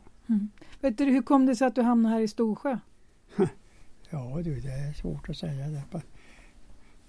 Vet 0.81 0.99
du, 0.99 1.05
hur 1.05 1.23
kom 1.23 1.47
det 1.47 1.57
sig 1.57 1.67
att 1.67 1.75
du 1.75 1.83
hamnade 1.83 2.15
här 2.15 2.23
i 2.23 2.29
Storsjö? 2.29 2.79
Ja 4.13 4.41
du, 4.45 4.61
det 4.61 4.73
är 4.73 4.93
svårt 4.93 5.29
att 5.29 5.37
säga 5.37 5.69
det. 5.69 5.83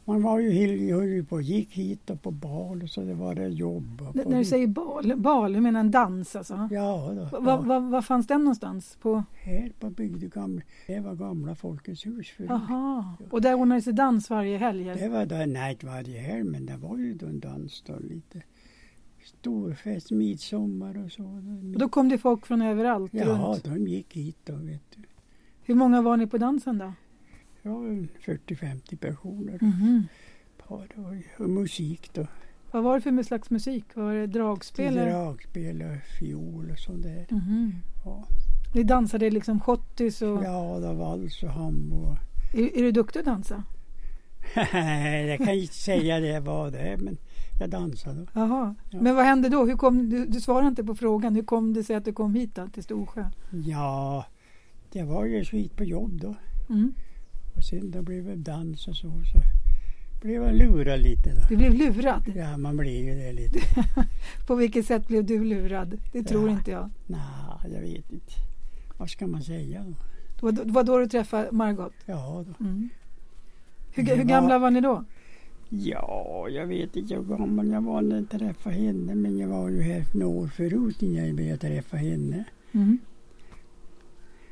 Man 0.05 0.21
var 0.21 0.39
ju 0.39 0.51
ju 0.51 1.23
på, 1.23 1.41
gick 1.41 1.73
hit 1.73 2.09
och 2.09 2.21
på 2.21 2.31
bal 2.31 2.83
och 2.83 2.89
så 2.89 3.01
det 3.01 3.13
var 3.13 3.35
det 3.35 3.47
jobb. 3.47 4.01
N- 4.15 4.23
när 4.27 4.37
du 4.37 4.45
säger 4.45 4.67
bal, 4.67 5.13
bal, 5.17 5.53
du 5.53 5.61
menar 5.61 5.79
en 5.79 5.91
dans 5.91 6.35
alltså? 6.35 6.69
Ja, 6.71 7.11
då, 7.15 7.39
Va- 7.39 7.39
va- 7.39 7.61
va- 7.61 7.79
Var 7.79 8.01
fanns 8.01 8.27
den 8.27 8.41
någonstans? 8.43 8.97
På? 9.01 9.23
här 9.43 9.71
på 9.79 9.89
bygde 9.89 10.27
gamla, 10.27 10.61
det 10.87 10.99
var 10.99 11.15
gamla 11.15 11.55
Folkets 11.55 12.05
hus 12.05 12.29
förut. 12.29 12.51
Aha. 12.51 13.15
Och 13.29 13.41
där 13.41 13.53
ordnades 13.53 13.85
det 13.85 13.91
dans 13.91 14.29
varje 14.29 14.57
helg? 14.57 14.83
Det 14.85 15.09
var 15.09 15.25
då, 15.25 15.35
nej 15.35 15.71
inte 15.71 15.85
varje 15.85 16.19
helg, 16.19 16.43
men 16.43 16.65
det 16.65 16.77
var 16.77 16.97
ju 16.97 17.13
då 17.13 17.25
en 17.25 17.39
dans 17.39 17.83
då 17.87 17.93
lite. 17.99 18.41
Storfest, 19.23 20.11
midsommar 20.11 21.05
och 21.05 21.11
så. 21.11 21.23
Och 21.73 21.79
då 21.79 21.89
kom 21.89 22.09
det 22.09 22.17
folk 22.17 22.45
från 22.45 22.61
överallt 22.61 23.13
ja, 23.13 23.25
runt? 23.25 23.63
de 23.63 23.87
gick 23.87 24.13
hit 24.13 24.37
då 24.45 24.53
vet 24.55 24.91
du. 24.95 25.01
Hur 25.63 25.75
många 25.75 26.01
var 26.01 26.17
ni 26.17 26.27
på 26.27 26.37
dansen 26.37 26.77
då? 26.77 26.93
Ja, 27.61 27.71
en 27.71 28.09
40-50 28.25 28.97
personer. 28.97 29.59
Var 30.67 31.13
ju- 31.13 31.43
och 31.43 31.49
musik 31.49 32.09
då. 32.13 32.27
Vad 32.71 32.83
var 32.83 32.95
det 32.95 33.01
för 33.01 33.23
slags 33.23 33.49
musik? 33.49 33.85
Var 33.93 34.13
det 34.13 34.27
dragspel? 34.27 34.93
Dragspel 34.93 35.81
och 35.81 36.19
fiol 36.19 36.71
och 36.71 36.79
sånt 36.79 37.03
där. 37.03 37.25
Mhm. 37.29 37.73
Ja, 38.05 38.27
Ni 38.75 38.83
dansade 38.83 39.29
liksom 39.29 39.59
schottis 39.59 40.21
och... 40.21 40.43
ja 40.43 40.79
det 40.79 40.87
var 40.87 40.93
vals 40.93 41.43
och 41.43 41.49
hambo. 41.49 42.15
Är, 42.53 42.77
är 42.77 42.83
du 42.83 42.91
duktig 42.91 43.19
att 43.19 43.25
dansa? 43.25 43.63
jag 45.27 45.37
kan 45.37 45.53
inte 45.53 45.73
säga 45.73 46.19
det 46.19 46.39
vad 46.39 46.71
det 46.73 46.79
är 46.79 46.97
men 46.97 47.17
jag 47.59 47.69
dansade. 47.69 48.27
Jaha. 48.33 48.75
Ja. 48.89 49.01
Men 49.01 49.15
vad 49.15 49.25
hände 49.25 49.49
då? 49.49 49.65
Hur 49.65 49.75
kom, 49.75 50.09
du, 50.09 50.25
du 50.25 50.41
svarade 50.41 50.67
inte 50.67 50.83
på 50.83 50.95
frågan. 50.95 51.35
Hur 51.35 51.43
kom 51.43 51.73
det 51.73 51.83
sig 51.83 51.95
att 51.95 52.05
du 52.05 52.13
kom 52.13 52.35
hit 52.35 52.55
då, 52.55 52.67
till 52.67 52.83
Storsjö? 52.83 53.25
Ja, 53.65 54.25
det 54.91 55.03
var 55.03 55.25
ju 55.25 55.45
skit 55.45 55.75
på 55.77 55.83
jobb 55.83 56.21
då. 56.21 56.35
Mm. 56.69 56.93
Och 57.55 57.63
sen 57.63 57.91
då 57.91 58.01
blev 58.01 58.25
det 58.25 58.35
dans 58.35 58.87
och 58.87 58.95
så. 58.95 59.07
Så 59.07 59.41
blev 60.21 60.43
jag 60.43 60.55
lurad 60.55 60.99
lite 60.99 61.29
då. 61.35 61.41
Du 61.49 61.57
blev 61.57 61.73
lurad. 61.73 62.31
Ja, 62.35 62.57
man 62.57 62.77
blir 62.77 63.03
ju 63.05 63.15
det 63.15 63.31
lite. 63.33 63.59
På 64.47 64.55
vilket 64.55 64.85
sätt 64.85 65.07
blev 65.07 65.25
du 65.25 65.43
lurad? 65.43 65.97
Det 66.11 66.23
tror 66.23 66.49
Ja. 66.49 66.55
inte 66.57 66.71
jag. 66.71 66.89
Nej, 67.07 67.71
jag 67.73 67.81
vet 67.81 68.11
inte. 68.11 68.31
Vad 68.97 69.09
ska 69.09 69.27
man 69.27 69.41
säga 69.43 69.85
då? 70.39 70.51
Det 70.51 70.71
var, 70.71 70.83
då 70.83 70.97
du 70.99 71.07
träffade 71.07 71.51
Margot? 71.51 71.93
Ja, 72.05 72.45
då. 72.47 72.65
Mm. 72.65 72.89
Hur, 73.93 74.03
hur 74.05 74.15
var- 74.17 74.23
gamla 74.23 74.59
var 74.59 74.71
ni 74.71 74.81
då? 74.81 75.03
ja, 75.69 76.47
jag 76.49 76.67
vet 76.67 76.95
inte 76.95 77.15
hur 77.15 77.23
gammal 77.23 77.67
jag 77.67 77.81
var 77.81 78.01
när 78.01 78.15
jag 78.15 78.29
träffade 78.29 78.75
henne. 78.75 79.15
Men 79.15 79.37
jag 79.37 79.47
var 79.47 79.69
ju 79.69 79.81
här 79.81 80.05
några 80.13 80.27
år 80.39 80.47
förut 80.47 81.01
innan 81.03 81.27
jag 81.27 81.35
började 81.35 81.57
träffa 81.57 81.97
henne. 81.97 82.43
Mm. 82.71 82.99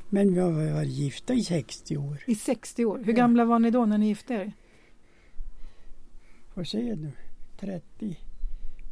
Men 0.10 0.34
vi 0.34 0.40
har 0.40 0.74
varit 0.74 0.88
gifta 0.90 1.34
i 1.34 1.44
60 1.44 1.98
år. 1.98 2.24
I 2.28 2.36
60 2.36 2.86
år. 2.86 2.98
Hur 2.98 3.14
Ja. 3.14 3.18
gamla 3.18 3.46
var 3.46 3.60
ni 3.60 3.72
då 3.72 3.86
när 3.86 3.98
ni 3.98 4.08
gifte 4.08 4.34
er? 4.34 4.52
Får 6.54 6.64
se 6.64 6.96
nu. 6.96 7.12
30, 7.60 8.18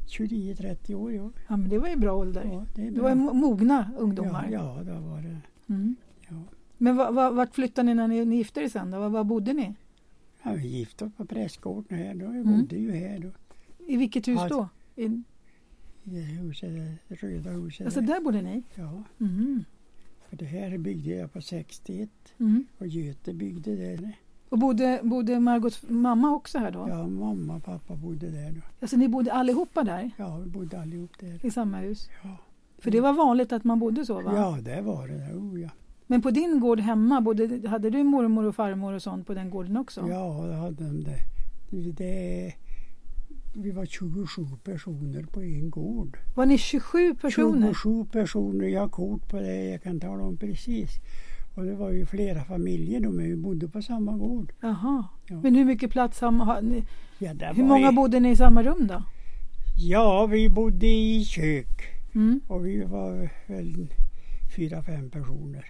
29-30 0.07 0.93
år 0.95 1.19
år. 1.21 1.31
Ja, 1.47 1.57
men 1.57 1.69
det 1.69 1.77
var 1.79 1.87
ju 1.87 1.95
bra 1.95 2.13
ålder. 2.13 2.43
Ja, 2.45 2.65
det 2.75 2.87
är 2.87 2.91
Det 2.91 3.01
var 3.01 3.15
mogna 3.15 3.91
ungdomar. 3.97 4.49
Ja, 4.51 4.77
ja, 4.77 4.83
det 4.83 4.99
var 4.99 5.21
det. 5.21 5.37
Mm. 5.73 5.95
Ja. 6.29 6.35
Men 6.77 6.95
va, 6.95 7.11
va, 7.11 7.31
vart 7.31 7.55
flyttade 7.55 7.85
ni 7.85 7.93
när 7.93 8.07
ni, 8.07 8.25
ni 8.25 8.35
gifte 8.35 8.61
er 8.61 8.69
sen? 8.69 8.91
Då? 8.91 8.99
Var, 8.99 9.09
var 9.09 9.23
bodde 9.23 9.53
ni? 9.53 9.73
Ja, 10.43 10.51
vi 10.53 10.67
gifte 10.67 11.05
oss 11.05 11.11
på 11.17 11.25
prästgården 11.25 11.97
här 11.97 12.13
då. 12.15 12.27
Vi 12.27 12.39
Mm. 12.39 12.59
bodde 12.59 12.75
ju 12.75 12.91
här 12.91 13.19
då. 13.19 13.31
I 13.87 13.97
vilket 13.97 14.27
hus 14.27 14.39
Ja, 14.41 14.47
då? 14.47 14.69
I, 14.95 15.05
I 15.05 15.23
det 16.03 16.19
huset, 16.21 16.69
det 17.07 17.15
röda 17.15 17.49
huset. 17.49 17.85
alltså 17.85 18.01
där. 18.01 18.07
där 18.07 18.21
bodde 18.21 18.41
ni? 18.41 18.63
Ja, 18.75 19.03
Mhm. 19.17 19.63
För 20.29 20.37
det 20.37 20.45
här 20.45 20.77
byggde 20.77 21.09
jag 21.15 21.33
på 21.33 21.41
61 21.41 22.09
Mm. 22.39 22.65
och 22.77 22.87
Göte 22.87 23.33
byggde 23.33 23.75
det. 23.75 24.11
Och 24.49 24.59
bodde, 24.59 24.99
bodde 25.03 25.39
Margots 25.39 25.81
mamma 25.89 26.31
också 26.35 26.59
här 26.59 26.71
då? 26.71 26.85
Ja, 26.89 27.07
mamma 27.07 27.55
och 27.55 27.63
pappa 27.63 27.95
bodde 27.95 28.29
där 28.29 28.51
då. 28.51 28.61
Alltså 28.81 28.97
ni 28.97 29.07
bodde 29.07 29.33
allihopa 29.33 29.83
där 29.83 30.11
Ja, 30.17 30.37
vi 30.37 30.49
bodde 30.49 30.81
allihop 30.81 31.11
där. 31.19 31.45
i 31.45 31.51
samma 31.51 31.77
hus? 31.77 32.09
Ja, 32.23 32.37
För 32.79 32.91
det 32.91 32.99
var 32.99 33.13
vanligt 33.13 33.51
att 33.51 33.63
man 33.63 33.79
bodde 33.79 34.05
så 34.05 34.21
va? 34.21 34.31
ja 34.35 34.57
det 34.61 34.81
var 34.81 35.07
det. 35.07 35.33
Oh, 35.37 35.61
ja. 35.61 35.69
Men 36.07 36.21
på 36.21 36.31
din 36.31 36.59
gård 36.59 36.79
hemma, 36.79 37.21
bodde, 37.21 37.69
hade 37.69 37.89
du 37.89 38.03
mormor 38.03 38.43
och 38.45 38.55
farmor 38.55 38.93
och 38.93 39.01
sånt 39.03 39.27
på 39.27 39.33
den 39.33 39.49
gården 39.49 39.77
också? 39.77 40.07
ja, 40.09 40.45
det 40.47 40.55
hade 40.55 40.83
de 40.83 41.03
det. 41.03 41.19
det. 41.91 42.53
Vi 43.59 43.71
var 43.71 43.85
27 43.85 44.45
personer 44.63 45.23
på 45.23 45.41
en 45.43 45.69
gård. 45.69 46.17
Var 46.35 46.45
ni 46.45 46.57
27 46.57 47.15
personer? 47.15 47.73
27 47.73 48.05
personer, 48.11 48.67
jag 48.67 48.81
har 48.81 48.89
kort 48.89 49.27
på 49.29 49.39
det, 49.39 49.65
jag 49.65 49.81
kan 49.83 49.99
tala 49.99 50.23
om 50.23 50.37
precis. 50.37 50.89
Och 51.55 51.63
det 51.65 51.75
var 51.75 51.91
ju 51.91 52.05
flera 52.05 52.43
familjer 52.43 52.99
de 52.99 53.17
vi 53.17 53.35
bodde 53.35 53.67
på 53.67 53.81
samma 53.81 54.17
gård. 54.17 54.51
Jaha. 54.61 55.05
Ja. 55.27 55.41
Men 55.41 55.55
hur 55.55 55.65
mycket 55.65 55.91
plats 55.91 56.21
har, 56.21 56.61
ni, 56.61 56.83
Ja, 57.19 57.33
Hur 57.55 57.63
många 57.63 57.89
ju- 57.89 57.95
bodde 57.95 58.19
ni 58.19 58.29
i 58.31 58.35
samma 58.35 58.63
rum 58.63 58.87
då? 58.87 59.03
Ja, 59.77 60.25
vi 60.25 60.49
bodde 60.49 60.87
i 60.87 61.23
kök 61.25 61.81
Mm. 62.15 62.39
och 62.47 62.65
vi 62.65 62.83
var 62.83 63.29
väl 63.47 63.87
fyra, 64.55 64.83
fem 64.83 65.09
personer. 65.09 65.65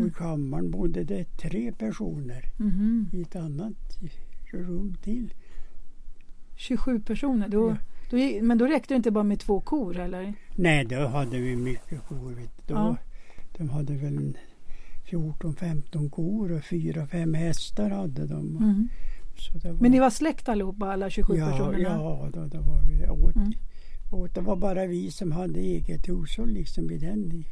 Och 0.00 0.06
i 0.08 0.10
kammaren 0.10 0.70
bodde 0.70 1.04
det 1.04 1.24
tre 1.24 1.72
personer 1.72 2.44
Mhm. 2.58 3.06
i 3.12 3.22
ett 3.22 3.36
annat 3.36 3.98
rum 4.52 4.94
till. 5.02 5.34
27 6.62 7.00
personer. 7.00 7.48
Då, 7.48 7.68
Ja. 7.68 7.76
då, 8.10 8.44
men 8.46 8.58
då 8.58 8.66
räckte 8.66 8.94
det 8.94 8.96
inte 8.96 9.10
bara 9.10 9.24
med 9.24 9.40
två 9.40 9.60
kor 9.60 9.98
eller? 9.98 10.34
Nej, 10.56 10.84
då 10.84 11.06
hade 11.06 11.38
vi 11.38 11.56
mycket 11.56 12.02
kor. 12.08 12.30
Vet 12.34 12.50
du. 12.66 12.74
Då, 12.74 12.80
Ja. 12.80 12.96
De 13.58 13.70
hade 13.70 13.92
väl 13.94 14.16
en 14.16 14.36
14-15 15.10 16.10
kor 16.10 16.52
och 16.52 16.64
fyra, 16.64 17.06
fem 17.06 17.34
hästar 17.34 17.90
hade 17.90 18.26
de. 18.26 18.58
Det 19.62 19.68
var, 19.68 19.80
Men 19.80 19.90
ni 19.90 19.98
var 19.98 20.10
släkt 20.10 20.48
allihopa, 20.48 20.92
alla 20.92 21.10
27 21.10 21.36
ja, 21.36 21.50
personerna? 21.50 21.78
Ja, 21.78 22.30
då, 22.34 22.44
då 22.46 22.60
var 22.60 22.82
vi 22.82 23.08
åt, 23.08 23.36
Mm. 23.36 23.52
åt. 24.12 24.34
Det 24.34 24.40
var 24.40 24.56
bara 24.56 24.86
vi 24.86 25.10
som 25.10 25.32
hade 25.32 25.60
eget 25.60 26.08
hushåll 26.08 26.50
liksom 26.50 26.90
i 26.90 26.98
den 26.98 27.32
i 27.32 27.46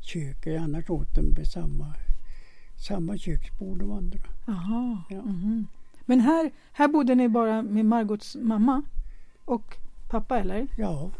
köket. 0.00 0.60
Annars 0.60 0.90
åt 0.90 1.14
de 1.14 1.34
på 1.34 1.44
samma, 1.44 1.94
samma 2.88 3.18
köksbord 3.18 3.78
de 3.78 3.90
andra. 3.92 4.18
Jaha. 4.46 5.02
Ja. 5.10 5.22
mhm. 5.22 5.66
Men 6.08 6.20
här, 6.20 6.50
här 6.72 6.88
bodde 6.88 7.14
ni 7.14 7.28
bara 7.28 7.62
med 7.62 7.84
Margots 7.84 8.36
mamma 8.40 8.82
och 9.44 9.76
pappa 10.10 10.38
eller? 10.38 10.66
Ja, 10.76 11.10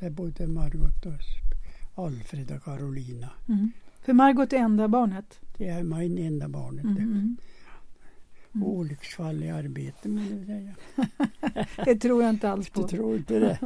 där 0.00 0.10
bodde 0.10 0.46
Margot 0.46 1.06
och 1.06 2.04
Alfred 2.06 2.50
och 2.50 2.64
Carolina. 2.64 3.28
Mhm. 3.46 3.72
För 4.00 4.12
Margot 4.12 4.52
är 4.52 4.56
enda 4.56 4.88
barnet? 4.88 5.40
Det 5.56 5.68
är 5.68 5.82
min 5.82 6.18
enda 6.18 6.48
barnet. 6.48 6.82
det. 6.84 6.88
Mhm. 7.04 7.36
Mm. 8.54 8.66
Olycksfall 8.68 9.44
i 9.44 9.50
arbete 9.50 10.08
må 10.08 10.20
jag 10.20 10.46
säga. 10.46 10.74
Det 11.84 11.96
tror 11.96 12.22
jag 12.22 12.30
inte 12.30 12.50
alls 12.50 12.70
Du 12.70 12.82
på. 12.82 12.88
tror 12.88 13.16
inte 13.16 13.38
det? 13.38 13.58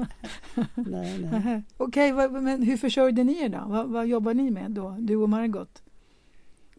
nej, 0.75 1.19
nej. 1.33 1.63
Okej, 1.77 2.13
vad- 2.13 2.43
men 2.43 2.63
hur 2.63 2.77
försörjde 2.77 3.25
ni 3.25 3.43
er 3.43 3.49
då? 3.49 3.65
Vad, 3.67 3.89
vad 3.89 4.07
jobbar 4.07 4.35
ni 4.35 4.51
med 4.51 4.71
då, 4.71 4.97
du 5.01 5.17
och 5.17 5.29
Margot? 5.29 5.83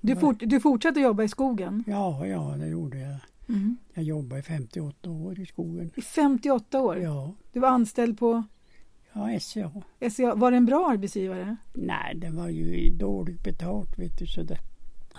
Du, 0.01 0.15
fort, 0.15 0.35
du 0.39 0.59
fortsatte 0.59 0.99
jobba 0.99 1.23
i 1.23 1.27
skogen? 1.27 1.83
Ja, 1.87 2.27
ja, 2.27 2.55
det 2.59 2.67
gjorde 2.67 2.99
jag. 2.99 3.15
Mhm. 3.45 3.77
Jag 3.93 4.03
jobbade 4.03 4.39
i 4.39 4.43
58 4.43 5.09
år 5.09 5.39
i 5.39 5.45
skogen. 5.45 5.91
I 5.95 6.01
58 6.01 6.81
år? 6.81 6.97
Ja, 6.97 7.33
Du 7.51 7.59
var 7.59 7.69
anställd 7.69 8.19
på 8.19 8.43
ja 9.13 9.39
SCA. 9.39 9.71
SCA. 10.11 10.35
Var 10.35 10.51
det 10.51 10.57
en 10.57 10.65
bra 10.65 10.89
arbetsgivare? 10.91 11.55
Nej, 11.73 12.15
det 12.15 12.29
var 12.29 12.49
ju 12.49 12.89
dåligt 12.89 13.43
betalt 13.43 13.99
vet 13.99 14.19
du. 14.19 14.27
Så 14.27 14.43
det, 14.43 14.57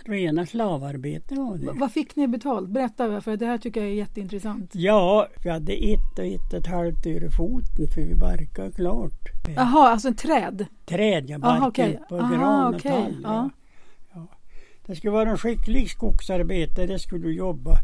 rena 0.06 0.46
slavarbete 0.46 1.34
var 1.34 1.44
Va- 1.58 1.72
det. 1.72 1.78
vad 1.78 1.92
fick 1.92 2.16
ni 2.16 2.28
betalt? 2.28 2.68
Berätta, 2.68 3.20
för 3.20 3.36
det 3.36 3.46
här 3.46 3.58
tycker 3.58 3.80
jag 3.80 3.90
är 3.90 3.94
jätteintressant. 3.94 4.70
Ja, 4.74 5.26
vi 5.44 5.50
hade 5.50 5.72
ett 5.72 6.18
och 6.18 6.24
ett 6.24 6.52
och 6.52 6.58
ett 6.58 6.66
halvt 6.66 7.06
öre 7.06 7.30
foten 7.30 7.86
för 7.94 8.00
vi 8.00 8.14
barkade 8.14 8.70
klart. 8.72 9.20
Jaha, 9.56 9.88
alltså 9.90 10.08
en 10.08 10.14
träd? 10.14 10.66
Träd, 10.86 11.30
jag 11.30 11.44
Aha, 11.44 11.60
barkade 11.60 11.88
okej. 11.88 12.00
på 12.08 12.18
Aha, 12.18 12.34
gran 12.34 12.66
och 12.74 12.74
okej. 12.80 12.90
tall. 12.92 13.20
Ja. 13.22 13.28
Ja. 13.34 13.50
Ja. 14.14 14.26
Det 14.86 14.96
skulle 14.96 15.10
vara 15.10 15.30
en 15.30 15.38
skicklig 15.38 15.90
skogsarbetare. 15.90 16.86
Det 16.86 16.98
skulle 16.98 17.28
jobba 17.30 17.76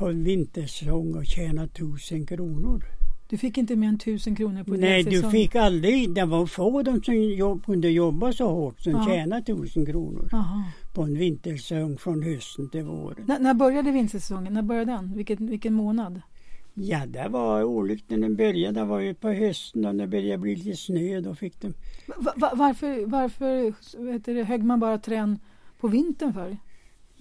på 0.00 0.08
en 0.08 0.24
vintersäsong 0.24 1.14
och 1.14 1.26
tjäna 1.26 1.66
tusen 1.68 2.26
kronor. 2.26 2.84
Du 3.28 3.36
fick 3.36 3.58
inte 3.58 3.76
mer 3.76 3.88
än 3.88 3.98
tusen 3.98 4.36
kronor 4.36 4.64
på 4.64 4.70
Nej, 4.74 5.02
din 5.02 5.10
du 5.10 5.16
säsong? 5.16 5.30
fick 5.30 5.54
aldrig. 5.54 6.14
Det 6.14 6.24
var 6.24 6.46
få 6.46 6.82
de 6.82 7.02
som 7.02 7.14
jobb, 7.14 7.64
kunde 7.64 7.88
jobba 7.90 8.32
så 8.32 8.48
hårt 8.48 8.80
som 8.80 8.92
Ja. 8.92 9.06
tjänade 9.08 9.42
tusen 9.42 9.86
kronor 9.86 10.28
Jaha. 10.32 10.64
på 10.94 11.02
en 11.02 11.18
vintersäsong 11.18 11.96
från 11.98 12.22
hösten 12.22 12.70
till 12.70 12.82
våren. 12.84 13.24
När, 13.26 13.38
när 13.38 13.54
började 13.54 13.90
vintersäsongen? 13.90 14.52
När 14.52 14.62
började 14.62 14.92
den? 14.92 15.12
Vilken, 15.16 15.46
vilken 15.46 15.74
månad? 15.74 16.20
Ja, 16.74 17.06
det 17.06 17.28
var 17.28 17.64
olyckligt 17.64 18.10
när 18.10 18.18
den 18.18 18.36
började. 18.36 18.80
Det 18.80 18.86
var 18.86 19.00
ju 19.00 19.14
på 19.14 19.28
hösten 19.30 19.84
och 19.84 19.94
när 19.96 20.04
det 20.06 20.10
började 20.10 20.38
bli 20.38 20.56
lite 20.56 20.76
snö. 20.76 21.20
Då 21.20 21.34
fick 21.34 21.60
de... 21.60 21.74
Va, 22.16 22.32
va, 22.36 22.52
varför 22.54 23.06
varför 23.06 23.74
vet 24.12 24.24
du, 24.24 24.42
högg 24.42 24.62
man 24.64 24.80
bara 24.80 24.98
trän 24.98 25.38
på 25.80 25.88
vintern 25.88 26.32
för? 26.32 26.56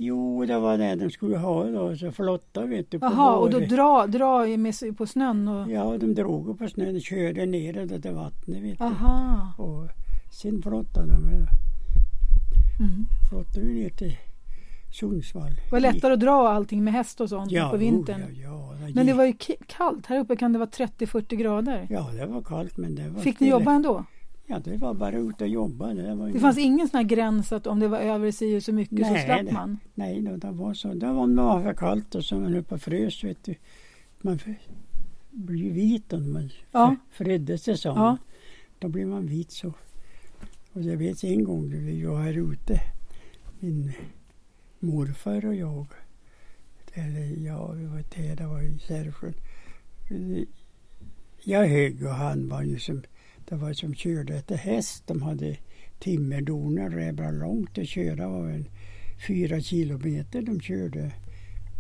Jo, 0.02 0.46
det 0.46 0.60
var 0.60 0.78
det 0.78 0.96
de 0.96 1.10
skulle 1.10 1.38
ha 1.38 1.64
då. 1.64 1.96
Så 1.96 2.12
flotta 2.12 2.66
vet 2.66 2.92
du. 2.92 2.98
Jaha, 3.02 3.36
och 3.38 3.50
då 3.52 3.60
dra, 3.60 4.08
dra 4.08 4.58
med, 4.58 4.98
på 4.98 5.06
snön? 5.06 5.48
Och, 5.48 5.72
Ja, 5.72 5.98
de 5.98 6.14
drog 6.16 6.60
på 6.60 6.68
snön 6.68 6.96
och 6.96 7.02
körde 7.02 7.46
ner 7.46 7.86
det 7.86 8.02
till 8.02 8.12
vattnet 8.14 8.64
vet 8.64 8.78
du. 8.78 8.84
aha. 8.84 9.54
Och 9.58 9.88
sen 10.32 10.62
flottade 10.62 11.14
de. 11.14 11.24
Mm. 11.24 13.06
Flottade 13.30 13.66
vi 13.66 13.74
ner 13.74 13.90
till 13.90 14.18
Sundsvall. 15.00 15.52
Det 15.66 15.72
var 15.72 15.80
lättare 15.80 16.14
att 16.14 16.20
dra 16.20 16.50
allting 16.50 16.84
med 16.84 16.94
häst 16.94 17.22
och 17.22 17.30
sånt 17.30 17.52
ja, 17.52 17.70
på 17.70 17.78
vintern. 17.78 18.24
oh, 18.24 18.42
Ja, 18.42 18.76
ja, 18.82 18.88
Men 18.96 19.06
det 19.06 19.14
var 19.14 19.26
ju 19.26 19.34
kallt. 19.68 20.06
Här 20.06 20.20
uppe 20.20 20.36
kan 20.36 20.54
det 20.54 20.60
vara 20.60 20.70
30-40 20.70 21.36
grader. 21.36 21.88
Ja, 21.90 22.10
det 22.14 22.26
var 22.26 22.42
kallt 22.42 22.78
men 22.78 22.96
det 22.96 23.10
var... 23.10 23.22
Fick 23.22 23.40
ni 23.40 23.50
jobba 23.50 23.72
ändå? 23.72 24.06
Ja, 24.52 24.60
det 24.60 24.78
var 24.78 24.94
bara 24.94 25.18
ut 25.18 25.42
och 25.42 25.48
jobba. 25.48 25.94
Det, 25.94 26.16
var 26.16 26.28
Det 26.28 26.34
ju- 26.34 26.40
fanns 26.40 26.58
ingen 26.58 26.88
sån 26.90 26.98
här 26.98 27.04
gräns 27.04 27.52
att 27.52 27.68
om 27.68 27.80
det 27.80 27.88
var 27.88 28.00
över 28.00 28.32
si 28.32 28.62
så 28.62 28.74
mycket 28.74 29.08
så 29.08 29.14
Nej, 29.14 29.26
slapp 29.26 29.46
det- 29.46 29.52
man? 29.54 29.78
Nej, 29.94 30.22
då, 30.22 30.36
det 30.38 30.52
var 30.52 30.74
så. 30.74 30.94
Det 30.94 31.06
var 31.08 31.24
om 31.24 31.36
det 31.36 31.42
var 31.42 31.64
för 31.64 31.74
kallt 31.74 32.16
och 32.16 32.26
så 32.26 32.36
man 32.40 32.56
uppe 32.56 32.76
och 32.76 32.82
frös 32.82 33.24
vet 33.24 33.44
du. 33.44 33.56
Man 34.22 34.40
blir 35.32 35.72
vit 35.72 36.14
om 36.14 36.34
man 36.34 36.50
Ja. 36.72 36.96
frödde 37.12 37.58
sig 37.58 37.78
så. 37.78 37.88
Ja. 37.90 38.18
Då 38.80 38.88
blir 38.88 39.06
man 39.06 39.28
vit 39.28 39.52
så. 39.52 39.74
Och 40.74 40.82
jag 40.82 40.98
vet 40.98 41.24
en 41.24 41.44
gång 41.44 41.70
var 41.70 42.22
här 42.22 42.52
ute. 42.54 42.80
Min 43.60 43.92
morfar 44.80 45.46
och 45.46 45.56
jag. 45.56 45.86
Eller 46.94 47.46
ja, 47.46 47.72
vi 47.72 47.86
var 47.86 48.04
det 48.36 48.48
var 48.48 48.62
i 48.62 48.80
Särsjön. 48.80 49.34
Jag 51.44 51.64
högg 51.68 52.04
och 52.06 52.14
han 52.14 52.50
var 52.50 52.62
ju 52.64 52.80
som, 52.80 53.02
det 53.50 53.56
var 53.56 53.74
som 53.74 53.96
körde 53.96 54.36
efter 54.36 54.56
häst. 54.56 55.04
De 55.08 55.22
hade 55.22 55.58
timmerdoner, 56.00 56.90
räbra 56.90 57.32
långt 57.32 57.78
att 57.78 57.88
köra 57.88 58.28
var 58.28 58.50
en 58.50 58.66
fyra 59.28 59.62
kilometer. 59.62 60.42
De 60.42 60.62
körde, 60.62 61.12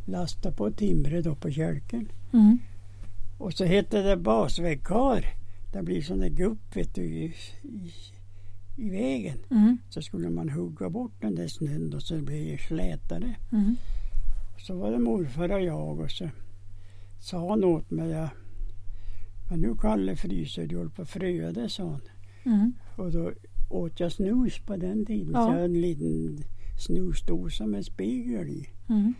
lasta 0.06 0.52
på 0.52 0.72
timret 0.72 1.24
då 1.24 1.36
på 1.36 1.52
kälken. 1.52 2.12
Mm. 2.34 2.60
Och 3.38 3.54
så 3.54 3.66
hette 3.66 4.02
det 4.02 4.18
basvägkar. 4.18 5.26
Det 5.74 5.84
blir 5.84 6.02
sån 6.02 6.20
där 6.20 6.30
gupp 6.30 6.76
vet 6.76 6.96
du, 6.96 7.04
i, 7.04 7.36
i, 7.62 7.92
i 8.78 8.90
vägen. 8.90 9.38
Mm. 9.52 9.78
Så 9.90 10.02
skulle 10.02 10.30
man 10.30 10.50
hugga 10.50 10.90
bort 10.90 11.22
den 11.22 11.36
där 11.36 11.48
snön 11.48 11.94
och 11.94 12.02
så 12.02 12.22
blev 12.22 12.46
det 12.46 12.58
slätare. 12.58 13.36
Mm. 13.52 13.76
Så 14.58 14.76
var 14.76 14.92
det 14.92 15.00
morfar 15.00 15.50
och 15.50 15.62
jag 15.62 16.00
och 16.00 16.12
så 16.12 16.30
sa 17.20 17.50
han 17.50 17.64
åt 17.64 17.92
mig, 17.92 18.28
men 19.50 19.62
nu 19.62 19.76
Kalle 19.76 20.16
fryser, 20.16 20.68
du 20.68 20.78
håller 20.78 20.90
på 20.90 21.02
att 21.02 21.10
fröda, 21.10 21.70
sa 21.70 21.84
han. 21.84 22.02
Mm. 22.44 22.74
Och 22.96 23.12
då 23.12 23.32
åt 23.70 24.00
jag 24.00 24.12
snus 24.12 24.60
på 24.60 24.78
den 24.78 25.06
tiden. 25.06 25.32
Ja. 25.34 25.46
Så 25.46 25.48
jag 25.48 25.52
hade 25.52 25.64
en 25.64 25.82
liten 25.82 26.44
snusdosa 26.86 27.66
med 27.66 27.86
spegel 27.86 28.50
i. 28.50 28.70
Mm. 28.90 29.14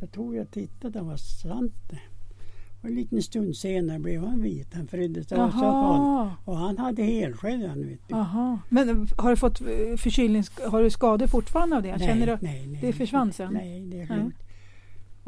Så 0.00 0.06
tog 0.06 0.36
jag 0.36 0.42
och 0.42 0.50
tittade, 0.50 0.98
det 0.98 1.04
var 1.04 1.16
sant 1.16 1.74
det. 1.90 1.98
Och 2.82 2.88
en 2.88 2.94
liten 2.94 3.22
stund 3.22 3.56
senare 3.56 3.98
blev 3.98 4.24
han 4.24 4.42
vit. 4.42 4.74
Han 4.74 4.86
fröddes 4.86 5.32
av 5.32 5.50
så 5.50 5.66
han. 5.66 6.30
Och 6.44 6.56
han 6.56 6.78
hade 6.78 7.02
helskäll 7.02 7.66
han 7.66 7.86
vet 7.86 8.08
du. 8.08 8.14
Jaha. 8.14 8.58
Men 8.68 8.88
eh, 8.88 9.08
har 9.16 9.30
du 9.30 9.36
fått 9.36 9.60
eh, 9.60 9.96
förkylnings... 9.96 10.50
Har 10.66 10.82
du 10.82 10.90
skador 10.90 11.26
fortfarande 11.26 11.76
av 11.76 11.82
det? 11.82 11.96
nej, 11.96 12.08
Känner 12.08 12.26
du? 12.26 12.38
nej, 12.40 12.66
nej, 12.66 12.80
det 12.80 12.92
försvann 12.92 13.32
sen? 13.32 13.52
Nej, 13.52 13.86
det 13.86 14.00
är 14.00 14.08
Nej. 14.08 14.30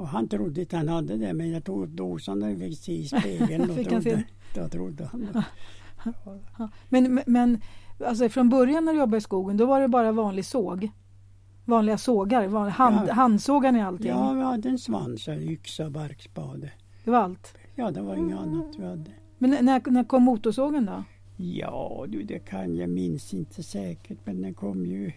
Och 0.02 0.09
han 0.09 0.28
trodde 0.28 0.61
inte 0.61 0.76
han 0.76 0.88
hade 0.88 1.16
det 1.16 1.32
men 1.35 1.50
jag 1.50 1.64
tog 1.64 1.88
dosan 1.88 2.42
och 2.42 2.59
fick 2.59 2.78
se 2.78 2.92
i 2.92 3.04
spegeln. 3.09 3.68
Då 3.68 3.75
trodde, 3.85 4.25
då 4.54 4.68
trodde 4.68 5.04
han. 5.12 5.42
Men, 6.88 7.21
men- 7.26 7.61
alltså 8.06 8.28
från 8.28 8.49
början 8.49 8.85
när 8.85 8.92
du 8.92 8.99
jobbade 8.99 9.16
i 9.16 9.21
skogen 9.21 9.56
då 9.56 9.66
var 9.66 9.80
det 9.80 9.88
bara 9.88 10.12
vanlig 10.12 10.44
såg? 10.44 10.90
Vanliga 11.64 11.99
sågar? 11.99 12.47
Vanlig 12.47 12.73
hand, 12.73 13.09
Ja. 13.09 13.12
Handsågar 13.14 13.73
ni 13.73 13.82
allting? 13.82 14.09
Ja, 14.09 14.32
vi 14.32 14.42
hade 14.42 14.68
en 14.68 14.78
svans, 14.78 15.28
en 15.28 15.42
yxa, 15.42 15.90
barkspade. 15.90 16.71
Det 17.04 17.11
var 17.11 17.18
allt? 17.18 17.54
Ja, 17.75 17.90
det 17.90 18.02
var 18.02 18.14
inget 18.16 18.38
annat 18.38 18.75
vi 18.78 18.85
hade. 18.85 19.11
Men 19.38 19.50
när- 19.50 19.62
när, 19.62 19.90
när 19.90 20.04
kom 20.04 20.23
motorsågen 20.23 20.87
då? 20.87 21.04
Ja, 21.37 22.04
du, 22.09 22.23
det 22.23 22.38
kan 22.38 22.76
jag 22.76 22.90
minns 22.90 23.35
inte 23.35 23.62
säkert, 23.62 24.18
men 24.25 24.42
den 24.42 24.54
kom 24.54 24.87
ju 24.87 25.12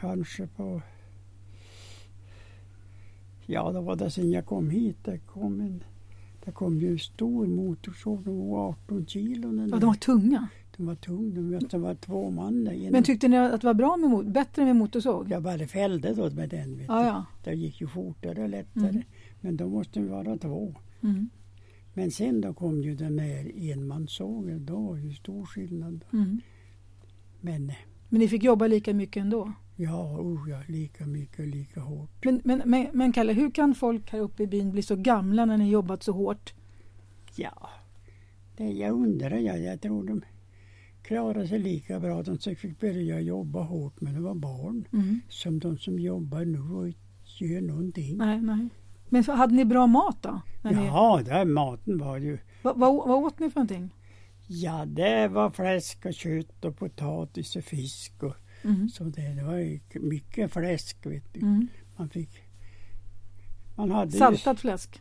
kanske 0.00 0.46
på... 0.46 0.82
Ja, 3.46 3.72
det 3.72 3.80
var 3.80 3.96
det 3.96 4.10
sen 4.10 4.30
jag 4.30 4.46
kom 4.46 4.70
hit. 4.70 4.96
Det 5.04 5.18
kom, 5.18 5.60
en, 5.60 5.84
det 6.44 6.52
kom 6.52 6.80
ju 6.80 6.92
en 6.92 6.98
stor 6.98 7.46
motorsåg, 7.46 8.24
den 8.24 8.48
var 8.48 8.68
18 8.68 9.06
kilo. 9.06 9.48
Den, 9.52 9.68
Ja, 9.68 9.78
de 9.78 9.86
var 9.86 9.94
tunga. 9.94 10.48
den 10.76 10.86
var 10.86 10.94
tung, 10.94 11.34
den 11.34 11.52
var, 11.52 11.60
det 11.70 11.78
var 11.78 11.94
två 11.94 12.30
man 12.30 12.64
där 12.64 12.72
inne. 12.72 12.90
Men 12.90 13.02
tyckte 13.02 13.28
ni 13.28 13.36
att 13.36 13.60
det 13.60 13.66
var 13.66 13.74
bra 13.74 13.96
med 13.96 14.32
bättre 14.32 14.64
med 14.64 14.76
motorsåg? 14.76 15.30
Jag 15.30 15.42
bara 15.42 15.66
fällde 15.66 16.14
då 16.14 16.30
med 16.30 16.48
den. 16.48 16.76
Vet 16.78 16.88
Ja, 16.88 17.06
ja. 17.06 17.24
Det 17.44 17.54
gick 17.54 17.80
ju 17.80 17.86
fortare 17.86 18.42
och 18.42 18.48
lättare. 18.48 18.88
Mm. 18.88 19.02
Men 19.40 19.56
då 19.56 19.68
måste 19.68 20.00
vi 20.00 20.08
vara 20.08 20.36
två. 20.38 20.74
Mm. 21.02 21.28
Men 21.94 22.10
sen 22.10 22.40
då 22.40 22.54
kom 22.54 22.82
ju 22.82 22.94
den 22.94 23.16
där 23.16 23.70
enmanssågen. 23.72 24.66
Då 24.66 24.76
var 24.76 24.96
det 24.96 25.02
ju 25.02 25.14
stor 25.14 25.44
skillnad. 25.46 26.04
Mm. 26.12 26.40
Men 27.40 27.72
Men 28.08 28.20
ni 28.20 28.28
fick 28.28 28.42
jobba 28.44 28.66
lika 28.66 28.94
mycket 28.94 29.20
ändå? 29.20 29.52
Ja, 29.76 30.18
oh 30.18 30.50
ja, 30.50 30.62
lika 30.68 31.06
mycket 31.06 31.38
och 31.38 31.46
lika 31.46 31.80
hårt. 31.80 32.24
Men, 32.24 32.40
men, 32.44 32.62
men, 32.64 32.86
men 32.92 33.12
Kalle, 33.12 33.32
hur 33.32 33.50
kan 33.50 33.74
folk 33.74 34.12
här 34.12 34.20
uppe 34.20 34.42
i 34.42 34.46
byn 34.46 34.72
bli 34.72 34.82
så 34.82 34.96
gamla 34.96 35.44
när 35.44 35.56
ni 35.56 35.70
jobbat 35.70 36.02
så 36.02 36.12
hårt? 36.12 36.54
Ja, 37.36 37.68
det 38.56 38.64
jag 38.64 38.92
undrar 38.92 39.36
jag. 39.36 39.60
Jag 39.60 39.80
tror 39.80 40.04
de 40.04 40.22
klarar 41.02 41.46
sig 41.46 41.58
lika 41.58 42.00
bra 42.00 42.22
de 42.22 42.38
som 42.38 42.56
fick 42.56 42.80
börja 42.80 43.20
jobba 43.20 43.62
hårt 43.62 44.00
när 44.00 44.12
de 44.12 44.22
var 44.22 44.34
barn. 44.34 44.84
Mm. 44.92 45.20
Som 45.28 45.58
de 45.58 45.78
som 45.78 45.98
jobbar 45.98 46.44
nu 46.44 46.60
och 46.60 46.88
gör 47.40 47.60
någonting. 47.60 48.16
Nej, 48.16 48.40
nej. 48.40 48.68
Men 49.08 49.24
hade 49.24 49.54
ni 49.54 49.64
bra 49.64 49.86
mat 49.86 50.22
då? 50.22 50.40
När 50.62 50.70
ni, 50.70 50.86
Ja, 50.86 51.22
där 51.24 51.44
maten 51.44 51.98
var 51.98 52.18
ju 52.18 52.38
vad, 52.62 52.78
vad, 52.78 52.94
vad 52.94 53.24
åt 53.24 53.38
ni 53.38 53.50
för 53.50 53.60
någonting? 53.60 53.94
Ja, 54.46 54.84
det 54.86 55.28
var 55.28 55.50
fläsk 55.50 56.06
och 56.06 56.14
kött 56.14 56.64
och 56.64 56.78
potatis 56.78 57.56
och 57.56 57.64
fisk 57.64 58.22
och 58.22 58.36
Mm. 58.64 58.88
så 58.88 59.04
det. 59.04 59.22
Det 59.34 59.42
var 59.44 59.56
ju 59.56 59.80
mycket 59.94 60.52
fläsk 60.52 61.06
vet 61.06 61.34
du. 61.34 61.40
Mm. 61.40 61.66
Man 61.96 62.08
fick... 62.08 62.30
Man 63.76 63.90
hade 63.90 64.12
ju, 64.12 64.18
Saltat 64.18 64.60
fläsk? 64.60 65.00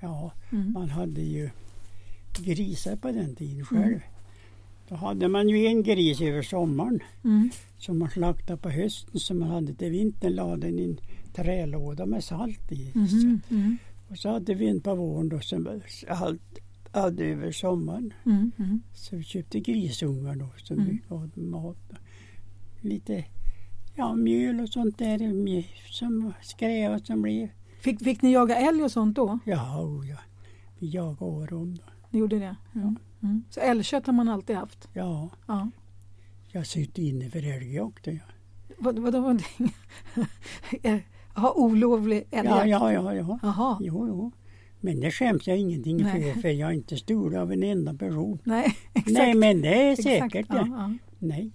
Ja, 0.00 0.32
Mm. 0.52 0.72
man 0.72 0.88
hade 0.90 1.20
ju 1.22 1.50
grisar 2.38 2.96
på 2.96 3.12
den 3.12 3.34
tiden 3.36 3.64
själv. 3.64 3.84
Mm. 3.86 4.00
Då 4.88 4.94
hade 4.94 5.28
man 5.28 5.48
ju 5.48 5.66
en 5.66 5.82
gris 5.82 6.20
över 6.20 6.42
sommaren 6.42 7.00
Mm. 7.24 7.50
som 7.78 7.98
man 7.98 8.10
slaktade 8.10 8.56
på 8.62 8.70
hösten 8.70 9.20
som 9.20 9.38
man 9.38 9.48
hade 9.50 9.74
till 9.74 9.90
vintern 9.90 10.32
lade 10.34 10.66
den 10.66 10.78
i 10.78 10.84
en 10.84 10.98
trälåda 11.34 12.06
med 12.06 12.24
salt 12.24 12.72
i. 12.72 12.90
Mhm. 12.94 13.40
Mm. 13.50 13.78
Och 14.08 14.18
så 14.18 14.28
hade 14.30 14.54
vi 14.54 14.68
en 14.68 14.80
på 14.80 14.94
våren 14.94 15.28
då 15.28 15.40
som 15.40 15.80
allt 16.08 16.58
hade 16.92 17.24
över 17.24 17.52
sommaren. 17.52 18.12
Mm. 18.26 18.52
Mm. 18.58 18.82
Så 18.94 19.16
vi 19.16 19.22
köpte 19.24 19.60
grisungar 19.60 20.36
då 20.36 20.48
som 20.56 20.84
vi 20.84 20.98
gav 21.08 21.30
mat. 21.38 21.76
Lite 22.84 23.24
ja, 23.94 24.14
mjöl 24.14 24.60
och 24.60 24.68
sånt 24.68 24.98
där 24.98 25.64
som 25.92 26.32
skräva 26.42 26.98
som 26.98 27.22
blev. 27.22 27.48
Fick, 27.80 28.04
fick 28.04 28.22
ni 28.22 28.32
jaga 28.32 28.56
älg 28.56 28.82
och 28.82 28.90
sånt 28.90 29.16
då? 29.16 29.38
Ja, 29.44 29.80
oh 29.82 30.08
ja. 30.10 30.16
Vi 30.78 30.88
jagade 30.88 31.24
år 31.24 31.52
om 31.52 31.74
då. 31.74 31.82
Ni 32.10 32.18
gjorde 32.18 32.38
det? 32.38 32.56
Mm. 32.74 32.96
Mm. 33.22 33.44
Så 33.50 33.60
älgkött 33.60 34.06
har 34.06 34.12
man 34.12 34.28
alltid 34.28 34.56
haft? 34.56 34.88
Ja, 34.92 35.30
Ja. 35.46 35.70
jag 36.52 36.66
sitter 36.66 37.02
inne 37.02 37.30
för 37.30 37.56
älgjakt. 37.56 38.06
Ja. 38.06 38.12
Vad, 38.78 38.98
vadå 38.98 39.12
för 39.12 39.20
någonting? 39.20 39.74
Ja, 41.34 41.52
olovlig 41.56 42.24
älgjakt? 42.30 42.68
ja, 42.68 42.92
ja, 42.92 43.14
ja, 43.14 43.38
ja. 43.42 43.78
Jo, 43.80 44.06
jo. 44.08 44.30
Men 44.80 45.00
det 45.00 45.10
skäms 45.10 45.46
jag 45.46 45.58
ingenting 45.58 45.96
Nej. 45.96 46.32
för, 46.34 46.40
för 46.40 46.48
jag 46.48 46.70
är 46.70 46.74
inte 46.74 46.96
stor 46.96 47.36
av 47.36 47.52
en 47.52 47.62
enda 47.62 47.94
person. 47.94 48.38
Nej, 48.44 48.76
exakt. 48.92 49.12
Nej, 49.12 49.34
men 49.34 49.62
det 49.62 49.88
är 49.90 49.96
säkert 49.96 50.46
ja, 50.48 50.66
ja. 50.66 50.94
Nej. 51.18 51.50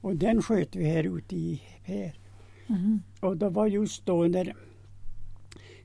Och 0.00 0.16
den 0.16 0.42
sköt 0.42 0.76
vi 0.76 0.84
här 0.84 1.18
ute 1.18 1.36
i 1.36 1.62
här. 1.82 2.18
Mhm. 2.66 3.02
Och 3.20 3.36
det 3.36 3.48
var 3.48 3.66
just 3.66 4.06
då 4.06 4.22
när 4.24 4.54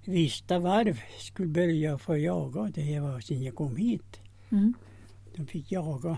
Vista 0.05 0.59
varv 0.59 0.99
skulle 1.19 1.47
börja 1.47 1.97
få 1.97 2.17
jaga. 2.17 2.71
Det 2.75 2.99
var 2.99 3.19
sen 3.19 3.43
jag 3.43 3.55
kom 3.55 3.75
hit. 3.75 4.19
Mm. 4.49 4.73
De 5.35 5.45
fick 5.47 5.71
jaga. 5.71 6.17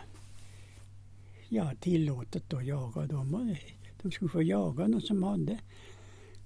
Ja, 1.49 1.71
tillåtet 1.79 2.53
att 2.53 2.65
jaga 2.65 3.01
det- 3.01 3.57
De 4.01 4.11
skulle 4.11 4.29
få 4.29 4.41
jaga 4.41 4.87
någon 4.87 5.01
som 5.01 5.23
hade. 5.23 5.59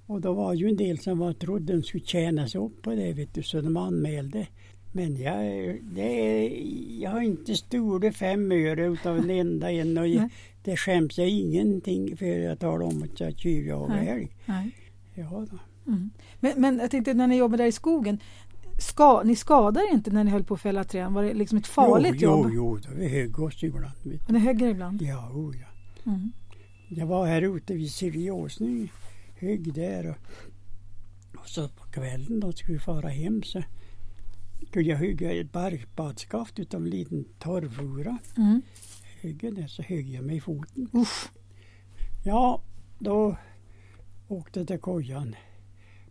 Och 0.05 0.21
då 0.21 0.33
var 0.33 0.53
ju 0.53 0.69
en 0.69 0.75
del 0.77 0.99
som 0.99 1.17
var, 1.19 1.33
trodde 1.33 1.73
de 1.73 1.83
skulle 1.83 2.03
tjäna 2.05 2.47
sig 2.47 2.61
upp 2.61 2.81
på 2.81 2.95
det, 2.95 3.13
vet 3.13 3.33
du, 3.33 3.43
så 3.43 3.61
de 3.61 3.77
anmälde. 3.77 4.47
Men 4.91 5.17
jag, 5.17 5.43
det, 5.83 6.47
jag 6.99 7.11
har 7.11 7.21
inte 7.21 7.55
stulit 7.55 8.15
fem 8.15 8.51
öre 8.51 8.85
utav 8.85 9.17
en 9.17 9.29
enda 9.29 9.71
en 9.71 9.97
och. 9.97 10.05
Det 10.69 10.77
skäms 10.77 11.17
jag 11.17 11.29
ingenting 11.29 12.17
för 12.17 12.25
jag 12.25 12.59
talar 12.59 12.85
om 12.85 13.03
att 13.03 13.19
jag 13.19 13.39
tjuvjagar 13.39 14.03
älg. 14.03 14.29
Ja. 14.45 15.45
Mm. 15.87 16.09
Men, 16.39 16.61
men 16.61 16.79
jag 16.79 16.91
tänkte 16.91 17.13
när 17.13 17.27
ni 17.27 17.37
jobbade 17.37 17.63
där 17.63 17.67
i 17.67 17.71
skogen, 17.71 18.19
ska, 18.79 19.23
ni 19.23 19.35
skadade 19.35 19.87
inte 19.91 20.11
när 20.11 20.23
ni 20.23 20.31
höll 20.31 20.43
på 20.43 20.53
att 20.53 20.61
fälla 20.61 20.83
träd? 20.83 21.11
Var 21.11 21.23
det 21.23 21.33
liksom 21.33 21.57
ett 21.57 21.67
farligt 21.67 22.15
jo, 22.15 22.29
jobb? 22.29 22.51
Jo, 22.53 22.79
jo, 22.85 22.91
vi 22.95 23.07
högg 23.07 23.39
oss 23.39 23.63
ibland. 23.63 23.93
Men 24.03 24.35
ni 24.35 24.39
högg 24.39 24.61
ibland? 24.61 25.01
Ja, 25.01 25.29
oh, 25.29 25.55
ja. 25.57 25.67
Mm. 26.11 26.31
Jag 26.89 27.05
var 27.05 27.27
här 27.27 27.55
ute 27.55 27.73
vid 27.73 27.91
Siriåsny, 27.91 28.87
högg 29.39 29.73
där 29.73 30.09
och, 30.09 30.17
och 31.41 31.47
så 31.47 31.67
på 31.69 31.83
kvällen 31.91 32.39
då 32.39 32.51
skulle 32.51 32.77
vi 32.77 32.83
fara 32.83 33.09
hem 33.09 33.43
så 33.43 33.63
skulle 34.67 34.89
jag 34.89 34.97
hugga 34.97 35.31
ett 35.31 35.51
barkbadskaft 35.51 36.59
utav 36.59 36.81
en 36.81 36.89
liten 36.89 37.25
torrfura. 37.39 38.17
Mm. 38.37 38.61
Högg 39.21 39.55
där 39.55 39.67
så 39.67 39.81
högg 39.81 40.09
jag 40.09 40.23
mig 40.23 40.35
i 40.35 40.41
foten. 40.41 40.89
Usch. 40.93 41.29
Ja, 42.23 42.61
då 42.99 43.37
åkte 44.27 44.65
till 44.65 44.79
kojan, 44.79 45.35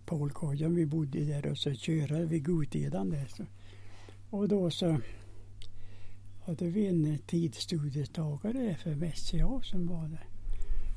Polkojan 0.04 0.74
vi 0.74 0.86
bodde 0.86 1.24
där 1.24 1.46
och 1.50 1.58
så 1.58 1.74
körde 1.74 2.24
vi 2.24 2.40
Gotedan 2.40 3.10
där. 3.10 3.26
Så. 3.26 3.44
Och 4.30 4.48
då 4.48 4.70
så 4.70 5.00
hade 6.46 6.64
vi 6.68 6.86
en 6.86 7.18
tidsstudietagare 7.26 8.74
för 8.74 9.10
SCA 9.16 9.60
som 9.62 9.86
var 9.86 10.08
där. 10.08 10.26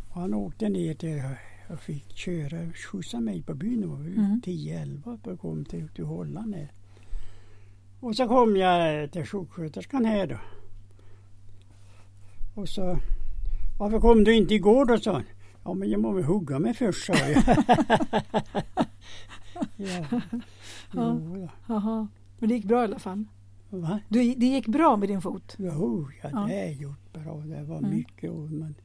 Och 0.10 0.22
han 0.22 0.34
åkte 0.34 0.70
ner 0.70 0.94
till 0.94 1.24
och 1.70 1.80
fick 1.80 2.18
köra, 2.18 2.72
skjutsa 2.74 3.20
mig 3.20 3.42
på 3.44 3.54
byn. 3.54 3.82
Det 3.82 3.88
var 3.88 3.98
Mm. 4.00 4.42
10-11 4.46 5.28
och 5.32 5.40
kom 5.40 5.66
till, 5.66 5.88
till 5.88 6.06
Holland 6.06 6.52
där. 6.52 6.72
Och 8.00 8.16
så 8.16 8.28
kom 8.28 8.58
jag 8.58 9.12
till 9.12 9.26
sjuksköterskan 9.26 10.06
här 10.06 10.28
då. 10.28 10.38
Och 12.54 12.70
så, 12.70 13.00
varför 13.80 14.00
kom 14.00 14.24
du 14.24 14.36
inte 14.36 14.54
igår 14.54 14.86
då, 14.86 14.98
sa 14.98 15.14
han. 15.14 15.24
Ja, 15.64 15.74
men 15.74 15.90
jag 15.90 16.02
måste 16.02 16.24
hugga 16.28 16.60
mig 16.60 16.74
först, 16.74 17.06
sa 17.06 17.14
jag. 17.14 17.44
ja. 19.78 20.22
Jo, 20.94 21.36
då. 21.36 21.50
Jaha. 21.68 22.08
Men 22.40 22.50
det 22.50 22.56
gick 22.56 22.66
bra 22.66 22.82
i 22.82 22.84
alla 22.84 23.00
fall? 23.00 23.26
Va? 23.70 24.00
Du, 24.10 24.34
det 24.36 24.46
gick 24.46 24.68
bra 24.68 24.98
med 24.98 25.10
din 25.10 25.22
fot? 25.22 25.56
Jo, 25.60 26.08
ja, 26.24 26.30
Ja. 26.34 26.40
det 26.48 26.54
är 26.54 26.72
gjort 26.72 27.14
bra. 27.14 27.38
Det 27.38 27.64
var 27.64 27.78
Mm. 27.78 27.90
mycket. 27.96 28.32
Och 28.32 28.52
man, 28.52 28.76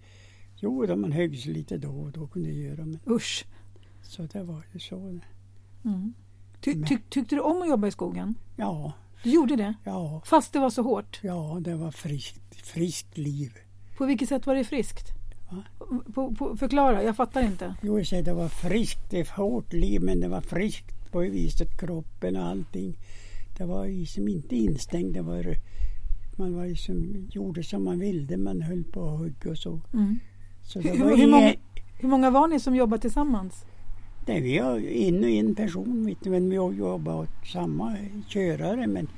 jo, 0.57 0.87
då 0.87 0.97
man 0.97 1.13
högg 1.13 1.39
sig 1.39 1.53
lite 1.53 1.77
då 1.79 1.91
och 1.91 2.13
då 2.13 2.27
kunde 2.27 2.49
jag 2.51 2.59
göra. 2.59 2.85
Men, 2.87 2.99
Usch. 3.11 3.47
så 4.03 4.23
det 4.23 4.43
var 4.43 4.63
ju 4.73 4.79
så. 4.81 5.21
Mm. 5.85 6.15
Ty, 6.61 6.85
ty, 6.85 6.99
tyckte 7.09 7.35
du 7.35 7.41
om 7.41 7.63
att 7.63 7.69
jobba 7.69 7.87
i 7.87 7.91
skogen? 7.91 8.35
Ja, 8.57 8.93
Du 9.23 9.31
gjorde 9.31 9.57
det? 9.57 9.75
ja, 9.85 10.23
Fast 10.25 10.53
det 10.53 10.59
var 10.59 10.71
så 10.71 10.83
hårt? 10.83 11.21
ja, 11.23 11.59
det 11.61 11.75
var 11.75 11.91
friskt, 11.91 12.57
friskt 12.67 13.19
liv. 13.19 13.53
På 13.99 14.07
vilket 14.07 14.29
sätt 14.29 14.47
var 14.47 14.55
det 14.55 14.65
friskt? 14.65 15.13
På, 16.15 16.35
på, 16.35 16.57
förklara, 16.57 17.03
jag 17.03 17.17
fattar 17.17 17.43
inte. 17.43 17.75
Jo, 17.83 17.99
jag 17.99 18.07
säger 18.07 18.23
det 18.23 18.33
var 18.33 18.49
friskt. 18.49 19.11
Det 19.11 19.37
var 19.37 19.45
hårt 19.45 19.73
liv, 19.73 20.03
men 20.03 20.21
det 20.21 20.29
var 20.29 20.41
friskt 20.41 21.13
på 21.13 21.19
viset. 21.19 21.79
Kroppen 21.81 22.37
och 22.37 22.45
allting. 22.45 22.99
Det 23.59 23.65
var 23.65 23.85
ju 23.87 24.07
som 24.07 24.29
inte 24.29 24.57
instängt. 24.57 25.15
Det 25.15 25.23
var, 25.23 25.57
man 26.37 26.55
var 26.55 26.65
ju 26.65 26.77
som, 26.77 27.29
gjorde 27.31 27.63
som 27.63 27.85
man 27.85 27.99
ville. 27.99 28.37
Man 28.37 28.63
höll 28.63 28.85
på 28.85 29.01
och 29.01 29.19
högg 29.19 29.47
och 29.47 29.59
så. 29.59 29.81
Mm. 29.93 30.19
så 30.63 30.81
Hur, 30.81 31.17
hur, 31.17 31.27
många, 31.27 31.55
hur 31.99 32.09
många 32.09 32.31
var 32.31 32.49
ni 32.49 32.61
som 32.61 32.77
jobbade 32.77 33.01
tillsammans? 33.01 33.65
Nej, 34.27 34.41
vi 34.41 34.59
har 34.59 34.79
en 34.81 35.25
och 35.25 35.31
en 35.31 35.55
person, 35.55 36.07
vet 36.07 36.19
du, 36.25 36.31
men 36.31 36.51
vi 36.51 36.57
har 36.57 36.73
jobbat 36.73 37.15
åt 37.15 37.47
samma 37.53 37.97
körare. 38.29 38.87
Men 38.87 39.09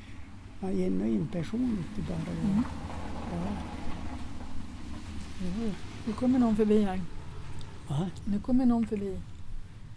ja, 0.60 0.66
och 0.68 0.72
en 0.80 1.28
person 1.32 1.76
vet 1.76 1.96
du, 1.96 2.02
bara. 2.12 2.18
Ja. 2.42 2.50
Mm. 2.50 2.62
Ja. 3.32 3.56
Jo, 5.42 5.70
Nu 6.06 6.12
kommer 6.12 6.38
någon 6.38 6.56
förbi 6.56 6.82
här. 6.82 7.00
va? 7.88 8.10
Nu 8.24 8.40
kommer 8.40 8.66
någon 8.66 8.86
förbi. 8.86 9.20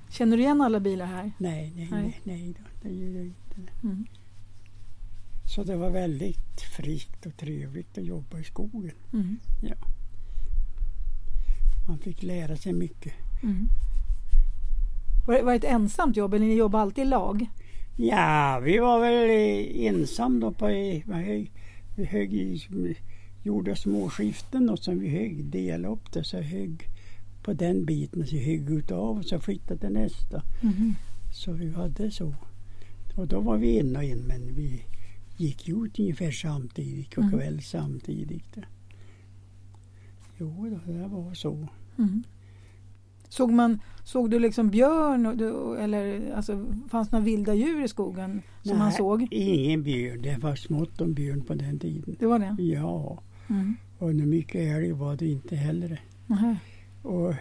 Känner 0.09 0.37
du 0.37 0.43
igen 0.43 0.61
alla 0.61 0.79
bilar 0.79 1.05
här? 1.05 1.31
Nej, 1.37 1.71
nej, 1.75 1.87
Nej. 1.91 2.19
nej, 2.23 2.53
då, 2.57 2.89
det 2.89 2.95
gör 2.95 3.15
jag 3.15 3.25
inte. 3.25 3.71
Mm. 3.83 4.05
Så 5.55 5.63
det 5.63 5.75
var 5.75 5.89
väldigt 5.89 6.61
friskt 6.77 7.25
och 7.25 7.37
trevligt 7.37 7.97
att 7.97 8.03
jobba 8.05 8.39
i 8.39 8.43
skogen. 8.43 8.91
Mm. 9.13 9.37
Man 11.87 11.97
fick 11.99 12.23
lära 12.23 12.55
sig 12.57 12.73
mycket. 12.73 13.13
Mm. 13.43 13.67
Var, 15.27 15.35
det, 15.35 15.43
var 15.43 15.51
det 15.51 15.57
ett 15.57 15.73
ensamt 15.73 16.17
jobb 16.17 16.33
eller 16.33 16.45
ni 16.45 16.55
jobbade 16.55 16.81
alltid 16.81 17.03
i 17.03 17.07
lag? 17.07 17.45
Ja, 17.97 18.61
vi 18.63 18.77
var 18.77 18.99
väl 18.99 19.29
eh, 19.29 19.85
ensam 19.85 20.39
då 20.39 20.51
på 20.51 20.67
eh, 20.67 21.01
hög, 21.07 21.51
vi 21.97 22.05
högg 22.05 22.33
i, 22.33 22.61
gjorde 23.43 23.75
små 23.75 24.09
skiften 24.09 24.69
och 24.69 24.79
sen 24.79 24.99
vi 24.99 25.09
högg, 25.09 25.45
delade 25.45 25.93
upp 25.93 26.11
det 26.11 26.23
så 26.23 26.37
högg 26.37 26.87
på 27.43 27.53
den 27.53 27.85
biten 27.85 28.27
så 28.27 28.35
högg 28.35 28.69
utav 28.69 29.17
och 29.17 29.25
så 29.25 29.39
flyttade 29.39 29.79
till 29.79 29.89
nästa. 29.89 30.43
Mm. 30.61 30.93
Så 31.33 31.51
vi 31.51 31.71
hade 31.71 32.11
så. 32.11 32.33
Och 33.15 33.27
då 33.27 33.39
var 33.39 33.57
vi 33.57 33.79
en 33.79 33.95
och 33.95 34.03
en 34.03 34.19
men 34.19 34.55
vi 34.55 34.83
gick 35.37 35.69
ut 35.69 35.99
ungefär 35.99 36.31
samtidigt 36.31 37.17
och 37.17 37.23
Mm. 37.23 37.31
kväll 37.39 37.61
samtidigt. 37.61 38.57
Jo, 40.37 40.79
då, 40.85 40.91
det 40.91 41.07
var 41.07 41.33
så. 41.33 41.67
Mm. 41.97 42.23
Såg, 43.31 43.51
man, 43.51 43.79
såg 44.03 44.29
du 44.31 44.39
liksom 44.39 44.69
björn 44.69 45.25
och, 45.25 45.79
eller 45.79 46.33
alltså, 46.35 46.65
fanns 46.89 47.09
det 47.09 47.15
några 47.15 47.25
vilda 47.25 47.53
djur 47.53 47.83
i 47.83 47.87
skogen 47.87 48.41
som 48.63 48.77
man 48.77 48.87
Nej, 48.87 48.97
såg? 48.97 49.27
Ingen 49.31 49.83
björn. 49.83 50.21
Det 50.21 50.37
var 50.37 50.55
smått 50.55 51.01
om 51.01 51.13
björn 51.13 51.41
på 51.43 51.53
den 51.53 51.79
tiden. 51.79 52.15
Det 52.19 52.25
var 52.25 52.39
det? 52.39 52.55
Ja, 52.63 53.19
Mm. 53.49 53.75
och 53.97 54.15
nu 54.15 54.25
mycket 54.25 54.61
älg 54.77 54.91
var 54.91 55.15
det 55.15 55.27
inte 55.27 55.55
heller. 55.55 56.01
Och 57.01 57.33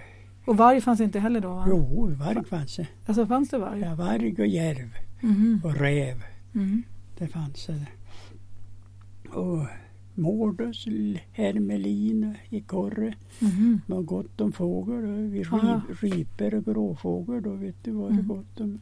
Och 0.47 0.57
varg 0.57 0.81
fanns 0.81 1.01
inte 1.01 1.19
heller 1.21 1.41
då? 1.41 1.49
Va? 1.49 1.65
jo, 1.69 2.11
varg 2.19 2.45
fanns 2.45 2.77
det. 2.77 2.89
Alltså 3.07 3.27
fanns 3.27 3.49
det 3.51 3.59
varg? 3.59 3.81
Ja, 3.81 3.95
varg 3.95 4.35
och 4.39 4.47
järv 4.47 4.89
Mhm. 5.21 5.61
och 5.65 5.75
räv. 5.75 6.23
Mm. 6.55 6.83
Det 7.19 7.27
fanns 7.29 7.67
det. 7.67 7.87
Och 9.39 9.67
mårdus, 10.21 10.87
hermelin, 11.33 12.35
ekorre. 12.51 13.15
Mhm. 13.41 13.81
Det 13.87 13.93
var 13.95 14.03
gott 14.03 14.41
om 14.41 14.53
fågel. 14.53 15.07
Vi 15.31 15.43
rip, 15.43 16.03
riper 16.03 16.55
och 16.55 16.65
gråfågel 16.65 17.43
då 17.43 17.55
vet 17.55 17.85
du 17.85 17.91
var 17.91 18.09
det 18.09 18.15
Mm. 18.15 18.29
gott 18.29 18.61
om. 18.61 18.81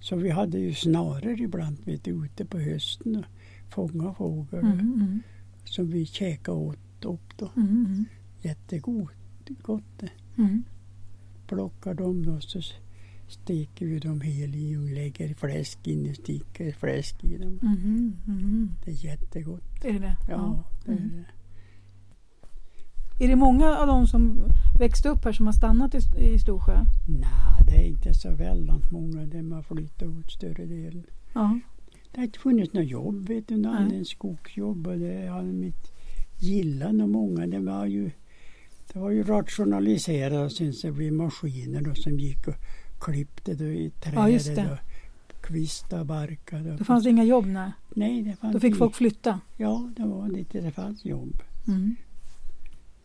Så 0.00 0.16
vi 0.16 0.30
hade 0.30 0.58
ju 0.58 0.74
snaror 0.74 1.40
ibland 1.40 1.76
vet 1.84 2.04
du, 2.04 2.10
ute 2.24 2.44
på 2.44 2.58
hösten 2.58 3.16
och 3.16 3.24
fånga 3.74 4.14
fågel 4.14 4.60
Mm. 4.64 4.78
Mm. 4.80 5.22
som 5.64 5.90
vi 5.90 6.06
käkade 6.06 6.58
åt 6.58 7.04
upp 7.04 7.32
då. 7.36 7.50
Mm. 7.56 8.04
Jättegott. 8.42 9.12
Gott. 9.62 10.02
Mm. 10.38 10.64
Plockar 11.46 11.94
dem 11.94 12.22
då 12.26 12.40
så 12.40 12.60
steker 13.28 13.86
vi 13.86 13.98
dem 13.98 14.20
hel 14.20 14.54
i 14.54 14.76
och 14.76 14.90
lägger 14.90 15.34
fläsk 15.34 15.86
in 15.86 16.06
i 16.06 16.14
sticker 16.14 16.72
fläsk 16.72 17.24
i 17.24 17.36
dem. 17.38 17.58
Mhm. 17.62 18.16
Mhm. 18.24 18.70
Det 18.84 18.90
är 18.90 19.04
jättegott. 19.04 19.84
Är 19.84 19.92
det 19.92 19.98
det? 19.98 20.16
Ja, 20.28 20.64
det 20.84 20.92
är 20.92 20.96
Mm. 20.96 21.10
det. 21.10 21.24
Är 23.24 23.28
det 23.28 23.36
många 23.36 23.76
av 23.76 23.86
de 23.86 24.06
som 24.06 24.38
växte 24.78 25.08
upp 25.08 25.24
här 25.24 25.32
som 25.32 25.46
har 25.46 25.52
stannat 25.52 25.94
i, 25.94 25.98
i 26.34 26.38
Storsjö? 26.38 26.80
Nej, 27.08 27.66
det 27.66 27.76
är 27.76 27.86
inte 27.88 28.14
så 28.14 28.34
väldigt 28.34 28.90
många. 28.92 29.26
De 29.26 29.52
har 29.52 29.62
flyttat 29.62 30.02
ut 30.02 30.30
större 30.30 30.66
delen. 30.66 31.04
Ja. 31.34 31.60
Det 32.12 32.20
har 32.20 32.24
inte 32.24 32.38
funnits 32.38 32.72
något 32.72 32.86
jobb, 32.86 33.28
vet 33.28 33.48
du. 33.48 33.56
Någon 33.56 33.72
Nej. 33.74 33.82
annan 33.92 34.04
skogsjobb 34.04 34.86
och 34.86 34.98
det 34.98 35.26
har 35.26 35.42
de 35.42 35.64
inte 35.64 35.88
gillat 36.38 36.94
nog 36.94 37.08
många. 37.08 37.46
Det 37.46 37.58
var 37.60 37.86
ju, 37.86 38.10
det 38.92 38.98
var 38.98 39.10
ju 39.10 39.22
rationaliserat 39.22 40.44
och 40.44 40.52
sen 40.52 40.72
så 40.72 40.92
blev 40.92 41.12
maskiner 41.12 41.80
då 41.82 41.94
som 41.94 42.18
gick 42.18 42.48
och 42.48 42.54
klippte 43.00 43.54
då 43.54 43.64
i 43.64 43.92
Ja, 44.14 44.28
just 44.28 44.46
trädet 44.46 44.64
det. 44.64 44.72
och 45.38 45.44
kvistade 45.44 46.00
och 46.00 46.06
barkade. 46.06 46.76
Då 46.76 46.84
fanns 46.84 47.04
det 47.04 47.10
inga 47.10 47.24
jobb? 47.24 47.46
Nej. 47.46 47.70
Nej, 47.88 48.22
det 48.22 48.36
fanns 48.36 48.52
Då 48.52 48.60
fick 48.60 48.68
inte. 48.68 48.78
folk 48.78 48.94
flytta? 48.94 49.40
Ja, 49.56 49.90
det 49.96 50.02
var 50.06 50.28
lite, 50.28 50.60
det 50.60 50.70
fanns 50.70 51.04
jobb. 51.04 51.42
Mm. 51.68 51.96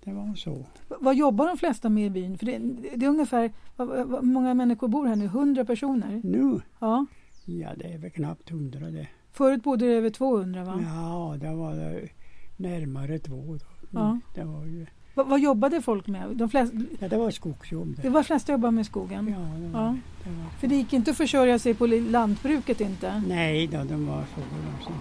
Det 0.03 0.13
var 0.13 0.35
så. 0.35 0.65
Vad 0.99 1.15
jobbar 1.15 1.47
de 1.47 1.57
flesta 1.57 1.89
med 1.89 2.05
i 2.05 2.09
byn? 2.09 2.37
För 2.37 2.45
det, 2.45 2.59
det 2.95 3.05
är 3.05 3.09
ungefär, 3.09 3.51
vad, 3.75 4.07
vad 4.07 4.23
många 4.23 4.53
människor 4.53 4.87
bor 4.87 5.05
här 5.07 5.15
nu? 5.15 5.25
100 5.25 5.65
personer? 5.65 6.21
Nu, 6.23 6.61
Ja. 6.79 7.05
ja 7.45 7.69
det 7.77 7.93
är 7.93 7.97
väl 7.97 8.11
knappt 8.11 8.49
hundra 8.49 8.89
det. 8.91 9.07
Förut 9.31 9.63
bodde 9.63 9.85
det 9.85 9.93
över 9.93 10.09
200 10.09 10.63
va? 10.63 10.79
Ja, 10.83 11.37
det 11.41 11.55
var 11.55 11.75
det 11.75 12.09
närmare 12.57 13.19
två 13.19 13.57
då. 13.57 13.65
Ja. 13.99 14.19
Det 14.35 14.43
var 14.43 14.65
ju, 14.65 14.85
Va, 15.15 15.23
vad 15.23 15.39
jobbade 15.39 15.81
folk 15.81 16.07
med? 16.07 16.29
De 16.37 16.49
flesta, 16.49 16.77
ja, 16.99 17.07
det 17.07 17.17
var 17.17 17.31
skogsjobb 17.31 17.95
det 17.95 18.01
det. 18.01 18.09
var 18.09 18.23
flesta 18.23 18.51
jobbade 18.51 18.71
med 18.71 18.85
skogen? 18.85 19.27
Ja, 19.27 19.59
det 19.59 19.67
var, 19.67 19.81
Ja. 19.81 19.97
det 20.23 20.29
var. 20.29 20.49
För 20.59 20.67
det 20.67 20.75
gick 20.75 20.93
inte 20.93 21.11
att 21.11 21.17
försörja 21.17 21.59
sig 21.59 21.73
på 21.73 21.85
lantbruket 21.87 22.81
inte? 22.81 23.23
Nej 23.27 23.67
då, 23.67 23.83
de 23.83 24.07
var 24.07 24.23
så. 24.35 24.39
De 24.41 24.83
som, 24.85 24.93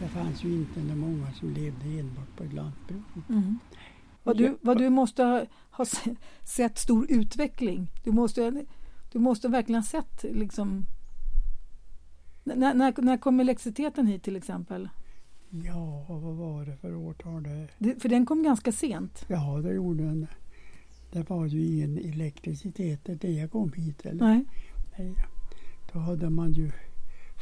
det 0.00 0.08
fanns 0.08 0.44
ju 0.44 0.52
inte 0.52 0.80
många 0.80 1.32
som 1.32 1.48
levde 1.54 1.98
enbart 2.00 2.36
på 2.36 2.44
ett 2.44 2.52
lantbruk. 2.52 3.02
Mm. 3.28 3.58
Vad, 4.22 4.36
du, 4.36 4.56
vad 4.60 4.78
du 4.78 4.88
måste 4.90 5.22
ha, 5.22 5.42
ha 5.70 5.84
se- 5.84 6.14
sett 6.44 6.78
stor 6.78 7.06
utveckling. 7.10 7.88
Du 8.04 8.12
måste, 8.12 8.64
du 9.12 9.18
måste 9.18 9.48
verkligen 9.48 9.78
ha 9.82 9.86
sett 9.86 10.22
liksom... 10.22 10.84
När, 12.44 12.74
när, 12.74 12.94
när 13.02 13.16
kom 13.16 13.40
elektriciteten 13.40 14.06
hit 14.06 14.22
till 14.22 14.36
exempel? 14.36 14.88
Ja, 15.50 16.04
vad 16.08 16.34
var 16.36 16.64
det 16.64 16.76
för 16.76 16.94
årtal 16.94 17.42
det? 17.42 17.68
Det, 17.78 18.02
för 18.02 18.08
den 18.08 18.26
kom 18.26 18.42
ganska 18.42 18.72
sent. 18.72 19.24
Ja, 19.28 19.60
det 19.62 19.72
gjorde 19.74 20.04
den. 20.04 20.26
Det 21.12 21.30
var 21.30 21.46
ju 21.46 21.64
ingen 21.66 21.98
elektricitet 21.98 23.08
när 23.22 23.30
jag 23.40 23.50
kom 23.50 23.72
hit. 23.72 24.06
Eller? 24.06 24.26
Nej. 24.26 24.44
Nej. 24.98 25.14
Då 25.92 25.98
hade 25.98 26.30
man 26.30 26.52
ju 26.52 26.70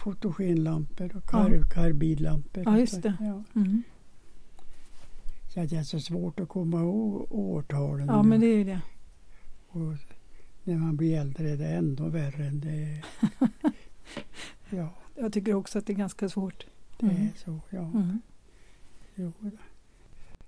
fotogenlampor 0.05 1.16
och 1.16 1.23
Ja. 1.33 1.45
kar 1.45 1.62
karbidlampor. 1.71 2.62
Ja, 2.66 2.79
just 2.79 3.03
det. 3.03 3.16
Ja. 3.21 3.42
Mm. 3.55 3.83
Så 5.55 5.61
att 5.61 5.71
det 5.71 5.77
är 5.77 5.83
så 5.83 6.01
svårt 6.01 6.40
att 6.40 6.49
komma 6.49 6.81
ihåg 6.81 7.27
årtalen. 7.31 8.07
Ja, 8.07 8.23
nu. 8.23 8.29
men 8.29 8.40
det 8.40 8.47
är 8.47 8.57
ju 8.57 8.64
det. 8.64 8.81
Och 9.69 9.92
när 10.64 10.77
man 10.77 10.97
blir 10.97 11.16
äldre 11.21 11.51
är 11.51 11.57
det 11.57 11.66
ändå 11.69 12.09
värre 12.09 12.47
än 12.47 12.61
det 12.61 12.71
är. 12.71 13.05
Ja, 14.71 14.95
Jag 15.14 15.33
tycker 15.33 15.55
också 15.55 15.79
att 15.79 15.87
det 15.87 15.92
är 15.92 15.97
ganska 15.97 16.29
svårt. 16.29 16.66
Det 16.99 17.07
Mm. 17.07 17.23
är 17.23 17.33
så. 17.37 17.61
Ja. 17.71 17.79
Mm. 17.87 18.21
Jo. 19.15 19.33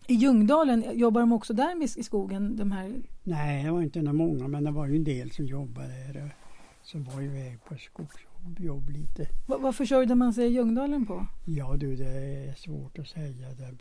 I 0.06 0.14
Ljungdalen, 0.14 0.84
jobbar 0.98 1.20
de 1.20 1.32
också 1.32 1.54
där 1.54 1.98
i 1.98 2.02
skogen? 2.02 2.56
De 2.56 2.72
här, 2.72 3.02
Nej, 3.22 3.64
det 3.64 3.70
var 3.70 3.82
inte 3.82 3.98
några 4.02 4.12
många, 4.12 4.48
men 4.48 4.64
det 4.64 4.70
var 4.70 4.86
ju 4.86 4.96
en 4.96 5.04
del 5.04 5.30
som 5.30 5.44
jobbade 5.46 6.12
där. 6.12 6.34
Som 6.82 7.04
var 7.04 7.22
iväg 7.22 7.64
på 7.64 7.76
skogsjobb 7.76 8.60
jobb 8.60 8.88
lite. 8.90 9.26
vad, 9.48 9.60
vad 9.62 9.74
försörjde 9.76 10.14
man 10.14 10.34
sig 10.34 10.46
i 10.46 10.48
Ljungdalen 10.48 11.06
på? 11.06 11.26
Ja 11.46 11.76
du, 11.76 11.96
det 11.96 12.08
är 12.08 12.54
svårt 12.54 12.98
att 12.98 13.08
säga. 13.08 13.48
Det 13.54 13.76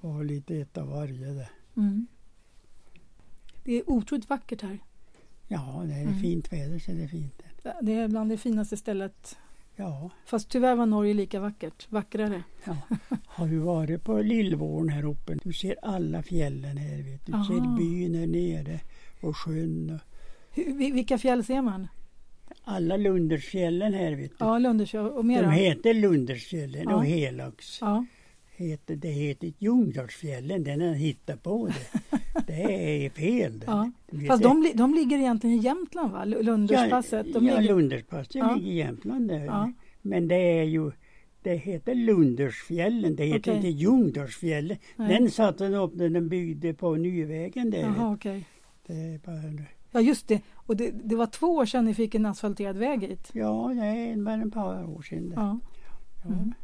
var 0.00 0.24
lite 0.24 0.56
ett 0.56 0.78
av 0.78 0.88
varje 0.88 1.26
det. 1.32 1.48
Mm. 1.76 2.06
Det 3.64 3.72
är 3.72 3.90
otroligt 3.90 4.30
vackert 4.30 4.62
här. 4.62 4.78
Ja, 5.48 5.82
det 5.86 5.94
är 5.94 6.02
Mm. 6.02 6.20
fint 6.20 6.52
väder 6.52 6.78
så 6.78 6.92
det 6.92 7.02
är 7.02 7.08
fint. 7.08 7.42
Det 7.82 7.92
är 7.92 8.08
bland 8.08 8.30
det 8.30 8.36
finaste 8.38 8.76
stället. 8.76 9.36
Ja, 9.80 10.10
Fast 10.26 10.48
tyvärr 10.48 10.76
var 10.76 10.86
Norge 10.86 11.14
lika 11.14 11.40
vackert. 11.40 11.86
Vackrare. 11.90 12.42
ja. 12.64 12.76
Har 13.26 13.46
du 13.46 13.58
varit 13.58 14.04
på 14.04 14.18
Lillvårn 14.22 14.88
här 14.88 15.04
uppe? 15.04 15.34
Du 15.44 15.52
ser 15.52 15.76
alla 15.82 16.22
fjällen 16.22 16.76
här. 16.76 17.02
Vet 17.02 17.26
du. 17.26 17.32
du 17.32 17.44
ser 17.44 17.76
byn 17.76 18.14
här 18.14 18.26
nere 18.26 18.80
och 19.20 19.36
sjön. 19.36 19.98
Hur, 20.50 20.72
vi- 20.72 20.90
vilka 20.90 21.18
fjäll 21.18 21.44
ser 21.44 21.62
man? 21.62 21.88
Alla 22.64 22.96
Lundersfjällen 22.96 23.94
här 23.94 24.12
vet 24.12 24.30
du. 24.30 24.36
Ja, 24.44 24.58
Lundersfjäll 24.58 25.06
och 25.06 25.14
De 25.16 25.26
mera. 25.26 25.50
heter 25.50 25.94
Lundersfjällen 25.94 26.82
Ja. 26.88 26.94
och 26.96 27.04
Helax. 27.06 27.80
Ja. 27.80 28.04
Heter, 28.58 28.96
det 28.96 29.08
heter 29.08 29.52
Ljungdalsfjällen, 29.58 30.64
den 30.64 30.80
har 30.80 30.94
hittat 30.94 31.42
på 31.42 31.66
det. 31.66 32.00
Det 32.46 33.06
är 33.06 33.10
fel. 33.10 33.64
Ja. 33.66 33.90
De 34.10 34.26
Fast 34.26 34.42
de, 34.42 34.72
de 34.74 34.94
ligger 34.94 35.18
egentligen 35.18 35.56
i 35.56 35.62
Jämtland 35.62 36.12
va? 36.12 36.24
Lu- 36.24 36.42
Lunderspasset. 36.42 37.32
De 37.34 37.46
ja, 37.46 37.58
ligger... 37.60 37.74
Lunderspasset 37.74 38.34
Ja. 38.34 38.54
ligger 38.54 38.72
i 38.72 38.76
Jämtland 38.76 39.28
där. 39.28 39.44
Ja. 39.44 39.72
Men 40.02 40.28
det 40.28 40.34
är 40.58 40.64
ju 40.64 40.90
det 41.42 41.56
heter 41.56 41.94
Lundersfjällen, 41.94 43.16
det 43.16 43.24
heter 43.24 43.38
Okej. 43.38 43.54
inte 43.56 43.68
Ljungdalsfjällen. 43.68 44.76
Den 44.96 45.30
satte 45.30 45.68
de 45.68 45.74
upp 45.76 45.94
när 45.94 46.08
de 46.08 46.28
byggde 46.28 46.74
på 46.74 46.94
Nyvägen 46.96 47.70
där. 47.70 47.78
Jaha, 47.80 48.12
är 48.92 49.18
bara, 49.26 49.64
Ja, 49.92 50.00
just 50.00 50.28
det. 50.28 50.40
Och 50.54 50.76
det, 50.76 50.90
det 51.04 51.16
var 51.16 51.26
två 51.26 51.46
år 51.46 51.66
sedan 51.66 51.84
ni 51.84 51.94
fick 51.94 52.14
en 52.14 52.26
asfalterad 52.26 52.76
väg 52.76 53.00
hit. 53.02 53.30
ja, 53.32 53.70
det 53.74 53.80
bara 54.24 54.42
ett 54.42 54.52
par 54.52 54.84
år 54.84 55.02
sedan. 55.02 55.32
Ja. 55.36 55.58
Mm. 56.28 56.54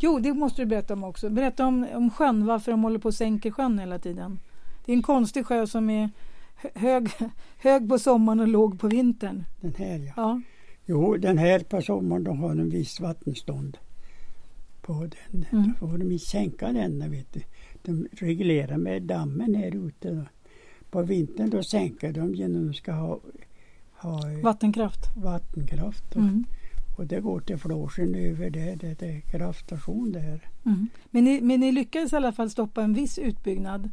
Jo, 0.00 0.18
det 0.18 0.32
måste 0.34 0.62
du 0.62 0.66
berätta 0.66 0.94
om 0.94 1.04
också. 1.04 1.30
Berätta 1.30 1.66
om, 1.66 1.86
om 1.94 2.10
sjön, 2.10 2.46
varför 2.46 2.70
de 2.70 2.82
håller 2.82 2.98
på 2.98 3.08
och 3.08 3.14
sänker 3.14 3.50
sjön 3.50 3.78
hela 3.78 3.98
tiden. 3.98 4.40
Det 4.86 4.92
är 4.92 4.96
en 4.96 5.02
konstig 5.02 5.46
sjö 5.46 5.66
som 5.66 5.90
är 5.90 6.10
hö- 6.56 6.70
hög, 6.74 7.08
hög 7.58 7.88
på 7.88 7.98
sommaren 7.98 8.40
och 8.40 8.48
låg 8.48 8.80
på 8.80 8.88
vintern. 8.88 9.44
Den 9.60 9.74
här 9.78 9.98
ja. 9.98 10.12
Ja, 10.16 10.40
Jo, 10.86 11.16
den 11.16 11.38
här 11.38 11.60
på 11.60 11.82
sommaren 11.82 12.24
då 12.24 12.32
har 12.32 12.54
de 12.54 12.70
visst 12.70 13.00
vattenstånd 13.00 13.78
på 14.80 14.92
den. 14.92 15.46
Mm. 15.52 15.72
Då 15.80 15.88
får 15.88 15.98
de 15.98 16.18
sänka 16.18 16.72
den, 16.72 17.10
vet 17.10 17.32
du. 17.32 17.40
De 17.82 18.08
reglerar 18.12 18.76
med 18.76 19.02
dammen 19.02 19.54
här 19.54 19.86
ute. 19.88 20.10
Då. 20.10 20.22
På 20.90 21.02
vintern 21.02 21.50
då 21.50 21.62
sänker 21.62 22.12
de 22.12 22.34
genom 22.34 22.60
att 22.60 22.66
de 22.66 22.74
ska 22.74 22.92
ha, 22.92 23.20
ha 23.92 24.30
eh, 24.32 24.40
vattenkraft. 24.40 25.16
vattenkraft. 25.16 26.16
Mm. 26.16 26.44
Och 26.98 27.06
det 27.06 27.20
går 27.20 27.40
till 27.40 27.58
Flåsen 27.58 28.14
över 28.14 28.50
det, 28.50 28.74
det 28.74 29.02
är 29.02 29.20
kraftstation 29.20 30.12
där. 30.12 30.48
Mm. 30.66 30.88
Men, 31.10 31.24
ni, 31.24 31.40
men 31.40 31.60
ni 31.60 31.72
lyckades 31.72 32.12
i 32.12 32.16
alla 32.16 32.32
fall 32.32 32.50
stoppa 32.50 32.82
en 32.82 32.94
viss 32.94 33.18
utbyggnad. 33.18 33.90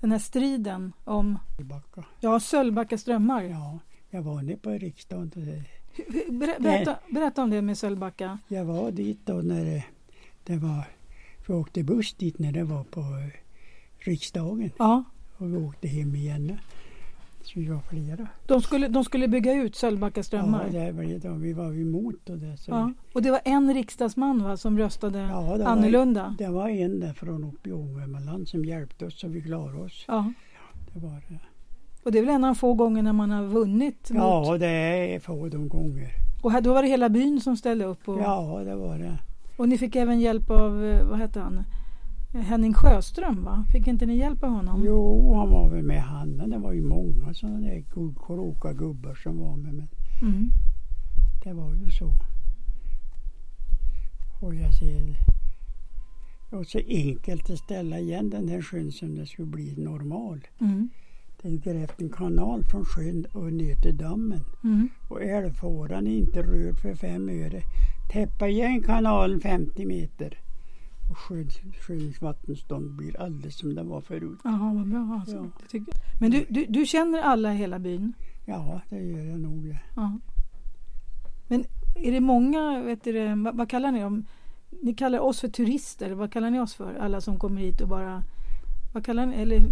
Den 0.00 0.12
här 0.12 0.18
striden 0.18 0.92
om 1.04 1.38
i 1.58 1.64
Backa. 1.64 2.04
ja, 2.20 2.40
Sölvbacka 2.40 2.98
strömmar. 2.98 3.42
Ja, 3.42 3.78
jag 4.10 4.22
var 4.22 4.42
nere 4.42 4.56
på 4.56 4.70
riksdagen. 4.70 5.30
Ber, 6.28 6.60
berätta, 6.60 6.96
berätta 7.10 7.42
om 7.42 7.50
det 7.50 7.62
med 7.62 7.78
Sölvbacka. 7.78 8.38
Jag 8.48 8.64
var 8.64 8.90
dit 8.90 9.18
då 9.24 9.32
när 9.34 9.64
det, 9.64 9.84
det 10.44 10.56
var, 10.56 10.84
vi 11.46 11.54
åkte 11.54 11.82
buss 11.82 12.14
dit 12.14 12.38
när 12.38 12.52
det 12.52 12.64
var 12.64 12.84
på 12.84 13.00
eh, 13.00 13.40
riksdagen. 13.98 14.70
Ja, 14.78 15.04
Och 15.36 15.52
vi 15.52 15.56
åkte 15.56 15.88
hem 15.88 16.14
igen. 16.14 16.58
Så 17.48 17.60
vi 17.60 17.66
var 17.68 17.80
flera. 17.80 18.26
de 18.46 18.62
skulle, 18.62 18.88
de 18.88 19.04
skulle 19.04 19.28
bygga 19.28 19.52
ut 19.52 19.76
Sölvbacka 19.76 20.22
strömmar. 20.22 20.70
Ja, 20.72 20.80
det 20.80 20.92
var 20.92 21.02
det 21.02 21.18
då. 21.18 21.34
Vi 21.34 21.52
var 21.52 21.80
emot 21.80 22.30
och 22.30 22.38
det. 22.38 22.56
Så 22.56 22.70
Ja, 22.70 22.92
och 23.12 23.22
det 23.22 23.30
var 23.30 23.40
en 23.44 23.74
riksdagsman 23.74 24.42
va, 24.42 24.56
som 24.56 24.78
röstade 24.78 25.18
Ja, 25.18 25.40
det 25.56 25.64
var- 25.64 25.70
annorlunda. 25.70 26.34
Det 26.38 26.48
var 26.48 26.68
en 26.68 27.00
där 27.00 27.12
från 27.12 27.44
uppe 27.44 27.68
i 27.68 27.72
Ångermanland 27.72 28.48
som 28.48 28.64
hjälpte 28.64 29.06
oss 29.06 29.20
så 29.20 29.28
vi 29.28 29.42
klarade 29.42 29.78
oss. 29.78 30.04
Ja. 30.08 30.32
Det 30.94 31.00
var 31.00 31.22
det. 31.28 31.38
Och 32.04 32.12
det 32.12 32.18
är 32.18 32.22
väl 32.24 32.34
en 32.34 32.44
av 32.44 32.54
få 32.54 32.74
gånger 32.74 33.02
när 33.02 33.12
man 33.12 33.30
har 33.30 33.44
vunnit. 33.44 34.10
Mot, 34.10 34.22
Ja, 34.22 34.56
det 34.58 34.66
är 35.14 35.20
få 35.20 35.48
de 35.48 35.68
gånger. 35.68 36.08
och 36.42 36.52
här, 36.52 36.60
då 36.60 36.72
var 36.74 36.82
det 36.82 36.88
hela 36.88 37.08
byn 37.08 37.40
som 37.40 37.56
ställde 37.56 37.84
upp. 37.84 38.08
Och, 38.08 38.18
Ja, 38.20 38.62
det 38.64 38.74
var 38.76 38.98
det. 38.98 39.18
och 39.56 39.68
ni 39.68 39.78
fick 39.78 39.96
även 39.96 40.20
hjälp 40.20 40.50
av, 40.50 40.84
eh, 40.84 41.06
vad 41.08 41.18
hette 41.18 41.40
han, 41.40 41.62
Henning 42.42 42.74
Sjöström 42.74 43.44
va? 43.44 43.64
Fick 43.72 43.86
inte 43.86 44.06
ni 44.06 44.16
hjälp 44.16 44.42
av 44.44 44.50
honom? 44.50 44.82
Jo, 44.86 45.34
han 45.34 45.50
var 45.50 45.68
väl 45.68 45.82
med 45.82 46.02
han. 46.02 46.30
men 46.30 46.50
Det 46.50 46.58
var 46.58 46.72
ju 46.72 46.82
många 46.82 47.34
sådana 47.34 47.58
där 47.60 47.84
kloka 48.26 48.72
gubbar 48.72 49.14
som 49.14 49.38
var 49.38 49.56
med. 49.56 49.74
Men 49.74 49.88
Mm. 50.22 50.50
det 51.44 51.52
var 51.52 51.74
ju 51.74 51.90
så. 51.90 52.12
Och 54.40 54.54
jag 54.54 54.74
ser. 54.74 55.16
Och 56.50 56.66
så 56.66 56.78
enkelt 56.88 57.50
att 57.50 57.58
ställa 57.58 57.98
igen 57.98 58.30
den 58.30 58.48
här 58.48 58.62
sjön 58.62 58.92
som 58.92 59.14
det 59.14 59.26
skulle 59.26 59.46
bli 59.48 59.74
normal. 59.76 60.40
Mm. 60.60 60.88
Ju 61.42 61.58
grävt 61.58 62.00
en 62.00 62.10
kanal 62.10 62.64
från 62.64 62.84
sjön 62.84 63.26
och 63.32 63.52
ner 63.52 63.74
till 63.74 63.96
dammen. 63.96 64.44
Mm. 64.64 64.88
Och 65.08 65.22
älvfåran 65.22 66.06
är 66.06 66.16
inte 66.16 66.42
rörd 66.42 66.78
för 66.80 66.94
fem 66.94 67.28
öre. 67.28 67.62
Täppa 68.12 68.48
igen 68.48 68.82
kanalen 68.82 69.40
50 69.40 69.86
meter. 69.86 70.38
Och 71.10 71.18
sjöns 71.18 72.22
vattenstånd 72.22 72.90
blir 72.96 73.20
alldeles 73.20 73.58
som 73.58 73.74
det 73.74 73.82
var 73.82 74.00
förut. 74.00 74.38
Jaha, 74.44 74.74
vad 74.74 74.88
bra. 74.88 75.20
Alltså, 75.20 75.50
Ja. 75.72 75.80
Men 76.20 76.30
du, 76.30 76.46
du, 76.48 76.66
du 76.68 76.86
känner 76.86 77.22
alla 77.22 77.54
i 77.54 77.56
hela 77.56 77.78
byn? 77.78 78.12
Ja, 78.46 78.80
det 78.88 79.02
gör 79.02 79.24
jag 79.24 79.40
nog. 79.40 79.76
Ja. 79.96 80.18
Men 81.48 81.64
är 81.94 82.12
det 82.12 82.20
många, 82.20 82.82
vet 82.82 83.04
du, 83.04 83.34
vad, 83.34 83.56
vad 83.56 83.70
kallar 83.70 83.92
ni 83.92 84.00
dem? 84.00 84.24
Ni 84.82 84.94
kallar 84.94 85.18
oss 85.18 85.40
för 85.40 85.48
turister, 85.48 86.10
vad 86.10 86.32
kallar 86.32 86.50
ni 86.50 86.60
oss 86.60 86.74
för? 86.74 86.94
Alla 86.94 87.20
som 87.20 87.38
kommer 87.38 87.60
hit 87.60 87.80
och 87.80 87.88
bara... 87.88 88.22
Vad 88.92 89.04
kallar 89.04 89.26
ni, 89.26 89.36
eller, 89.36 89.62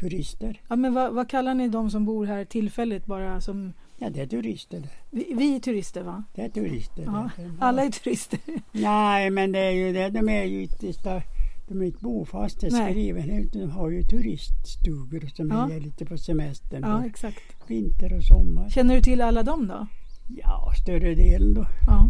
Turister. 0.00 0.60
ja, 0.68 0.76
men 0.76 0.94
vad, 0.94 1.14
vad 1.14 1.28
kallar 1.30 1.54
ni 1.54 1.68
de 1.68 1.90
som 1.90 2.04
bor 2.04 2.26
här 2.26 2.44
tillfälligt 2.44 3.06
bara 3.06 3.40
som... 3.40 3.72
Ja, 3.98 4.10
det 4.10 4.20
är 4.20 4.26
turister 4.26 4.80
det. 4.80 4.88
Vi, 5.10 5.34
vi 5.36 5.56
är 5.56 5.60
turister 5.60 6.02
va? 6.02 6.24
Det 6.34 6.42
är 6.42 6.48
turister. 6.48 7.02
Ja, 7.04 7.30
det. 7.36 7.42
Är- 7.42 7.52
alla 7.60 7.82
är 7.84 7.90
turister. 7.90 8.38
Nej, 8.72 9.30
men 9.30 9.52
det 9.52 9.58
är 9.58 9.70
ju 9.70 9.92
det. 9.92 10.08
De 10.10 10.28
är 10.28 10.44
ju 10.44 10.66
sta- 10.66 11.22
de 11.68 11.80
är 11.80 11.84
inte 11.86 11.98
bofasta 12.04 12.66
Nej. 12.70 12.90
skrivna 12.92 13.38
utan 13.38 13.60
de 13.60 13.70
har 13.70 13.90
ju 13.90 14.02
turiststugor 14.02 15.26
som 15.34 15.48
Ja. 15.48 15.70
är 15.72 15.80
lite 15.80 16.04
på 16.06 16.18
semestern. 16.18 16.82
Ja, 16.82 17.06
exakt. 17.06 17.38
Vinter 17.66 18.16
och 18.16 18.24
sommar. 18.24 18.68
Känner 18.70 18.94
du 18.94 19.02
till 19.02 19.20
alla 19.20 19.42
dem 19.42 19.66
då? 19.66 19.86
Ja, 20.28 20.72
större 20.82 21.14
delen 21.14 21.54
då 21.54 21.66
Ja. 21.86 22.08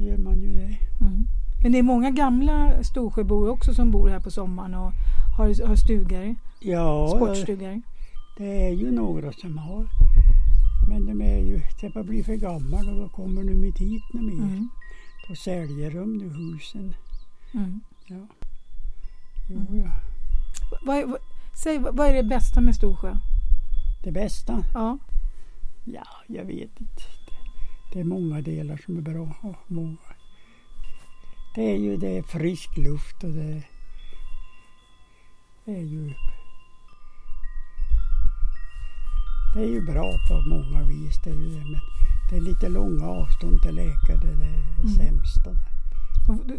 gör 0.00 0.16
man 0.18 0.40
ju 0.40 0.52
det. 0.52 0.76
Mm. 1.00 1.24
Men 1.62 1.72
det 1.72 1.78
är 1.78 1.82
många 1.82 2.10
gamla 2.10 2.82
Storsjöbor 2.82 3.48
också 3.48 3.74
som 3.74 3.90
bor 3.90 4.08
här 4.08 4.20
på 4.20 4.30
sommaren 4.30 4.74
och 4.74 4.92
har, 5.36 5.66
har 5.66 5.76
stugor, 5.76 6.34
Ja, 6.60 7.12
sportstugor. 7.16 7.82
det 8.38 8.66
är 8.66 8.70
ju 8.74 8.90
några 8.90 9.32
som 9.32 9.58
har. 9.58 9.86
Men 10.88 11.06
de 11.06 11.20
är 11.22 11.38
ju, 11.38 11.60
det 11.80 11.94
bara 11.94 12.04
blir 12.04 12.24
för 12.24 12.34
gammal 12.34 12.88
och 12.88 12.96
då 12.96 13.08
kommer 13.08 13.44
de 13.44 13.64
inte 13.64 13.84
hit 13.84 14.02
mer. 14.12 14.32
Mm. 14.32 14.68
Då 15.28 15.34
säljer 15.34 15.90
de 15.90 16.16
nu 16.18 16.28
husen. 16.28 16.94
Mm. 17.54 17.80
Ja. 18.06 18.26
Jo, 19.50 19.56
Mm. 19.56 19.76
ja. 19.84 19.90
Vad, 20.86 21.08
vad, 21.08 21.18
säg, 21.62 21.78
vad 21.78 22.00
är 22.08 22.14
det 22.14 22.22
bästa 22.22 22.60
med 22.60 22.74
Storsjö? 22.74 23.16
Det 24.04 24.12
bästa? 24.12 24.64
Ja. 24.74 24.98
Ja, 25.84 26.06
jag 26.26 26.44
vet 26.44 26.80
inte. 26.80 27.02
Det 27.92 28.00
är 28.00 28.04
många 28.04 28.40
delar 28.40 28.76
som 28.76 28.96
är 28.96 29.00
bra. 29.00 29.28
Många. 29.66 29.96
Det 31.58 31.64
är 31.72 31.76
ju 31.76 31.96
det 31.96 32.18
är 32.18 32.22
frisk 32.22 32.76
luft 32.76 33.24
och 33.24 33.30
det, 33.30 33.62
det 35.64 35.72
är 35.76 35.82
ju 35.82 36.14
det 39.54 39.60
är 39.60 39.68
ju 39.68 39.80
bra 39.86 40.12
på 40.28 40.40
många 40.48 40.82
vis. 40.88 41.14
Det 41.24 41.30
är 41.30 41.34
ju 41.34 41.48
det, 41.48 41.64
men 41.64 41.80
det 42.30 42.36
är 42.36 42.40
lite 42.40 42.68
långa 42.68 43.04
avstånd 43.06 43.62
till 43.62 43.74
läkare. 43.74 44.16
Det 44.16 44.28
är 44.28 44.36
det 44.36 44.58
Mm. 44.82 44.88
sämsta. 44.88 45.50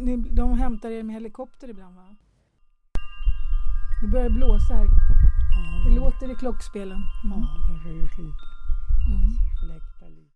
De, 0.05 0.35
de, 0.35 0.57
hämtar 0.57 0.89
er 0.91 1.03
med 1.03 1.13
helikopter 1.13 1.69
ibland 1.69 1.95
va? 1.95 2.15
Nu 4.01 4.07
börjar 4.07 4.29
det 4.29 4.35
blåsa 4.35 4.73
här. 4.73 4.85
Ja, 4.85 5.89
Det 5.89 5.95
låter 5.95 6.31
i 6.31 6.35
klockspelen. 6.35 7.01
Mm. 7.23 7.39
ja, 7.39 7.47
det 7.83 7.89
rör 7.89 8.07
sig 8.07 8.23
lite. 8.23 8.45
Mm. 9.07 9.29